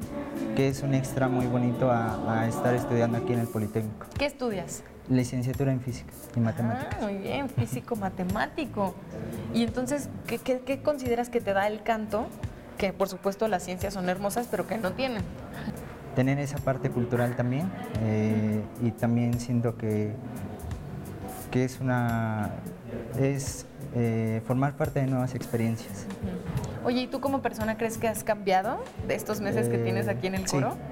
que 0.55 0.69
es 0.69 0.83
un 0.83 0.95
extra 0.95 1.29
muy 1.29 1.47
bonito 1.47 1.91
a, 1.91 2.41
a 2.41 2.47
estar 2.47 2.75
estudiando 2.75 3.19
aquí 3.19 3.33
en 3.33 3.41
el 3.41 3.49
Politécnico. 3.49 4.07
¿Qué 4.19 4.27
estudias? 4.27 4.83
Licenciatura 5.09 5.73
en 5.73 5.81
física 5.81 6.13
y 6.37 6.41
matemáticas. 6.41 6.97
Ah, 6.99 7.03
muy 7.05 7.19
bien, 7.19 7.49
físico 7.49 7.97
matemático. 7.97 8.95
Y 9.53 9.65
entonces, 9.65 10.09
¿qué, 10.27 10.39
qué, 10.39 10.61
qué 10.61 10.81
consideras 10.83 11.29
que 11.29 11.41
te 11.41 11.53
da 11.53 11.67
el 11.67 11.83
canto? 11.83 12.27
Que 12.79 12.93
por 12.93 13.09
supuesto 13.09 13.49
las 13.49 13.65
ciencias 13.65 13.95
son 13.95 14.09
hermosas, 14.09 14.49
pero 14.51 14.67
que 14.67 14.79
no 14.79 14.93
tienen. 14.93 15.23
Tener 16.15 16.39
esa 16.39 16.59
parte 16.59 16.91
cultural 16.91 17.37
también 17.37 17.71
eh, 18.03 18.63
y 18.83 18.91
también 18.93 19.41
siento 19.41 19.77
que, 19.77 20.13
que 21.51 21.65
es 21.65 21.81
una 21.81 22.51
es 23.19 23.67
eh, 23.95 24.41
formar 24.47 24.77
parte 24.77 25.01
de 25.01 25.07
nuevas 25.07 25.35
experiencias. 25.35 26.07
Oye, 26.85 27.03
¿y 27.03 27.07
tú 27.07 27.21
como 27.21 27.43
persona 27.43 27.77
crees 27.77 27.97
que 27.99 28.09
has 28.09 28.25
cambiado 28.25 28.83
de 29.07 29.15
estos 29.15 29.41
meses 29.41 29.69
que 29.69 29.77
Eh, 29.77 29.85
tienes 29.85 30.09
aquí 30.09 30.27
en 30.27 30.35
el 30.35 30.47
sí, 30.49 30.57
coro? 30.57 30.73
Sí, 30.73 30.92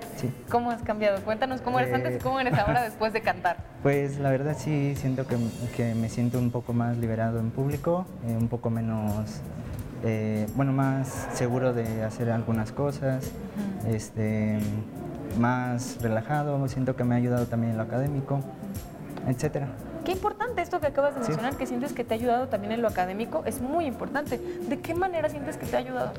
¿Cómo 0.51 0.71
has 0.71 0.83
cambiado? 0.83 1.21
Cuéntanos 1.23 1.61
cómo 1.61 1.79
eres 1.79 1.93
antes 1.95 2.13
y 2.13 2.17
Eh, 2.17 2.21
cómo 2.23 2.41
eres 2.41 2.55
ahora 2.59 2.83
después 2.91 3.13
de 3.13 3.21
cantar. 3.23 3.57
Pues 3.83 4.19
la 4.19 4.31
verdad 4.31 4.57
sí 4.59 4.95
siento 4.97 5.27
que, 5.27 5.37
que 5.77 5.95
me 5.95 6.09
siento 6.09 6.39
un 6.39 6.51
poco 6.51 6.73
más 6.73 6.97
liberado 6.99 7.39
en 7.41 7.51
público, 7.51 8.07
eh, 8.27 8.37
un 8.39 8.49
poco 8.49 8.71
menos, 8.71 9.41
eh, 10.05 10.47
bueno, 10.55 10.73
más 10.73 11.29
seguro 11.33 11.73
de 11.73 12.03
hacer 12.03 12.31
algunas 12.31 12.73
cosas, 12.73 13.31
este, 13.87 14.59
más 15.39 15.99
relajado, 16.03 16.67
siento 16.69 16.97
que 16.97 17.05
me 17.05 17.15
ha 17.15 17.19
ayudado 17.19 17.47
también 17.47 17.73
en 17.73 17.77
lo 17.79 17.85
académico, 17.85 18.41
etcétera. 19.27 19.69
Qué 20.05 20.13
importante 20.13 20.63
esto 20.63 20.81
que 20.81 20.87
acabas 20.87 21.15
de 21.15 21.21
Sí. 21.23 21.29
mencionar, 21.29 21.57
que 21.57 21.67
sientes 21.67 21.93
que 21.93 22.05
te 22.05 22.15
ha 22.15 22.17
ayudado 22.17 22.49
también 22.49 22.73
en 22.73 22.81
lo 22.83 22.89
académico, 22.89 23.43
es 23.45 23.61
muy 23.61 23.85
importante. 23.85 24.39
¿De 24.69 24.81
qué 24.81 24.95
manera 24.95 25.29
sientes 25.29 25.57
que 25.59 25.67
te 25.67 25.77
ha 25.77 25.81
ayudado? 25.81 26.13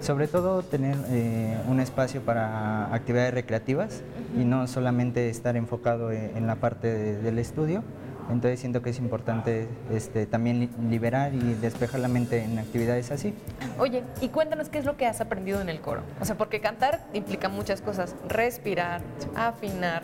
Sobre 0.00 0.28
todo 0.28 0.62
tener 0.62 0.96
eh, 1.08 1.56
un 1.68 1.80
espacio 1.80 2.20
para 2.20 2.92
actividades 2.94 3.32
recreativas 3.34 4.02
y 4.38 4.44
no 4.44 4.66
solamente 4.66 5.30
estar 5.30 5.56
enfocado 5.56 6.10
e- 6.12 6.32
en 6.36 6.46
la 6.46 6.56
parte 6.56 6.92
de- 6.92 7.16
del 7.22 7.38
estudio. 7.38 7.82
Entonces 8.30 8.58
siento 8.58 8.80
que 8.80 8.88
es 8.90 8.98
importante 8.98 9.68
este, 9.90 10.24
también 10.26 10.60
li- 10.60 10.70
liberar 10.88 11.34
y 11.34 11.54
despejar 11.54 12.00
la 12.00 12.08
mente 12.08 12.42
en 12.42 12.58
actividades 12.58 13.10
así. 13.10 13.34
Oye, 13.78 14.02
y 14.22 14.28
cuéntanos 14.28 14.68
qué 14.70 14.78
es 14.78 14.84
lo 14.86 14.96
que 14.96 15.06
has 15.06 15.20
aprendido 15.20 15.60
en 15.60 15.68
el 15.68 15.80
coro. 15.80 16.00
O 16.20 16.24
sea, 16.24 16.34
porque 16.36 16.60
cantar 16.60 17.04
implica 17.12 17.48
muchas 17.50 17.82
cosas. 17.82 18.14
Respirar, 18.28 19.02
afinar, 19.36 20.02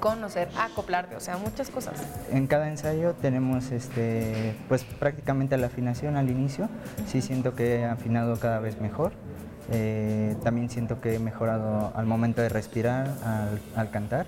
conocer, 0.00 0.48
acoplarte, 0.58 1.16
o 1.16 1.20
sea, 1.20 1.36
muchas 1.36 1.70
cosas. 1.70 1.94
En 2.30 2.46
cada 2.46 2.68
ensayo 2.68 3.14
tenemos 3.14 3.70
este, 3.70 4.56
pues 4.68 4.84
prácticamente 4.84 5.56
la 5.56 5.66
afinación 5.66 6.16
al 6.16 6.30
inicio. 6.30 6.68
Sí 7.06 7.22
siento 7.22 7.54
que 7.54 7.80
he 7.80 7.84
afinado 7.84 8.38
cada 8.38 8.60
vez 8.60 8.80
mejor. 8.80 9.12
Eh, 9.72 10.36
también 10.44 10.70
siento 10.70 11.00
que 11.00 11.16
he 11.16 11.18
mejorado 11.18 11.92
al 11.96 12.06
momento 12.06 12.40
de 12.42 12.48
respirar, 12.48 13.08
al, 13.24 13.60
al 13.74 13.90
cantar. 13.90 14.26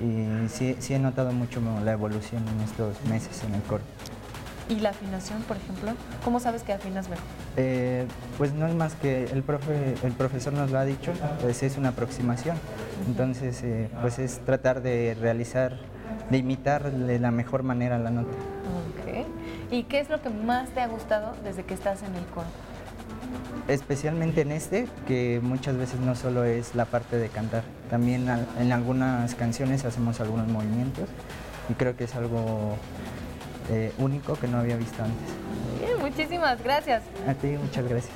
Y 0.00 0.48
sí, 0.48 0.76
sí 0.78 0.94
he 0.94 0.98
notado 0.98 1.32
mucho 1.32 1.60
la 1.84 1.92
evolución 1.92 2.46
en 2.46 2.60
estos 2.60 3.02
meses 3.04 3.42
en 3.44 3.54
el 3.54 3.62
coro. 3.62 3.82
Y 4.68 4.80
la 4.80 4.90
afinación, 4.90 5.40
por 5.42 5.56
ejemplo, 5.56 5.92
¿cómo 6.24 6.40
sabes 6.40 6.62
que 6.62 6.74
afinas 6.74 7.08
mejor? 7.08 7.24
Eh, 7.56 8.06
pues 8.36 8.52
no 8.52 8.66
es 8.66 8.74
más 8.74 8.94
que 8.94 9.24
el, 9.24 9.42
profe, 9.42 9.94
el 10.02 10.12
profesor 10.12 10.52
nos 10.52 10.70
lo 10.70 10.78
ha 10.78 10.84
dicho, 10.84 11.12
pues 11.40 11.62
es 11.62 11.78
una 11.78 11.90
aproximación. 11.90 12.56
Entonces, 13.06 13.62
eh, 13.62 13.88
pues 14.02 14.18
es 14.18 14.40
tratar 14.40 14.82
de 14.82 15.16
realizar, 15.18 15.78
de 16.30 16.38
imitar 16.38 16.92
de 16.92 17.18
la 17.18 17.30
mejor 17.30 17.62
manera 17.62 17.98
la 17.98 18.10
nota. 18.10 18.28
Ok. 18.28 19.26
¿Y 19.70 19.84
qué 19.84 20.00
es 20.00 20.10
lo 20.10 20.20
que 20.20 20.28
más 20.28 20.68
te 20.70 20.80
ha 20.80 20.86
gustado 20.86 21.34
desde 21.44 21.64
que 21.64 21.72
estás 21.72 22.02
en 22.02 22.14
el 22.14 22.24
coro? 22.26 22.48
Especialmente 23.68 24.42
en 24.42 24.52
este, 24.52 24.86
que 25.06 25.40
muchas 25.42 25.76
veces 25.76 26.00
no 26.00 26.14
solo 26.14 26.44
es 26.44 26.74
la 26.74 26.84
parte 26.84 27.16
de 27.16 27.28
cantar, 27.28 27.64
también 27.90 28.26
en 28.58 28.72
algunas 28.72 29.34
canciones 29.34 29.84
hacemos 29.84 30.20
algunos 30.20 30.48
movimientos 30.48 31.08
y 31.68 31.74
creo 31.74 31.94
que 31.96 32.04
es 32.04 32.14
algo 32.14 32.76
eh, 33.70 33.92
único 33.98 34.34
que 34.34 34.48
no 34.48 34.58
había 34.58 34.76
visto 34.76 35.02
antes. 35.02 35.28
Bien, 35.80 35.98
muchísimas 35.98 36.62
gracias. 36.62 37.02
A 37.26 37.34
ti, 37.34 37.48
muchas 37.48 37.86
gracias. 37.88 38.14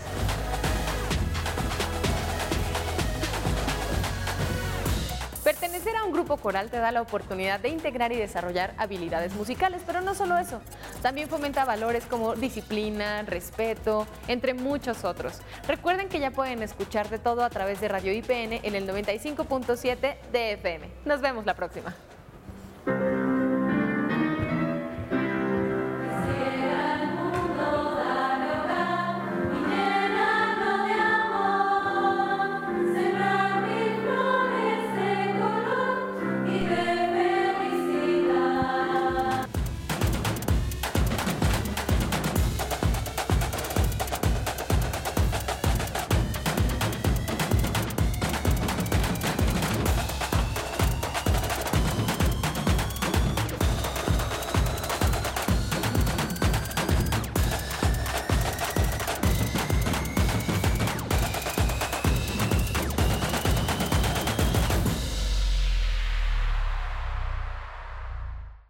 Pertenecer 5.44 5.96
a 5.96 6.04
un 6.04 6.12
grupo 6.12 6.36
coral 6.36 6.70
te 6.70 6.76
da 6.76 6.92
la 6.92 7.02
oportunidad 7.02 7.58
de 7.58 7.68
integrar 7.68 8.12
y 8.12 8.16
desarrollar 8.16 8.74
habilidades 8.78 9.34
musicales, 9.34 9.82
pero 9.84 10.00
no 10.00 10.14
solo 10.14 10.38
eso, 10.38 10.60
también 11.02 11.28
fomenta 11.28 11.64
valores 11.64 12.06
como 12.06 12.36
disciplina, 12.36 13.22
respeto, 13.22 14.06
entre 14.28 14.54
muchos 14.54 15.04
otros. 15.04 15.40
Recuerden 15.66 16.08
que 16.08 16.20
ya 16.20 16.30
pueden 16.30 16.62
escuchar 16.62 17.08
de 17.10 17.18
todo 17.18 17.42
a 17.42 17.50
través 17.50 17.80
de 17.80 17.88
Radio 17.88 18.12
IPN 18.12 18.60
en 18.62 18.74
el 18.76 18.88
95.7 18.88 20.16
de 20.30 20.52
FM. 20.52 20.88
Nos 21.04 21.20
vemos 21.20 21.44
la 21.44 21.54
próxima. 21.54 21.92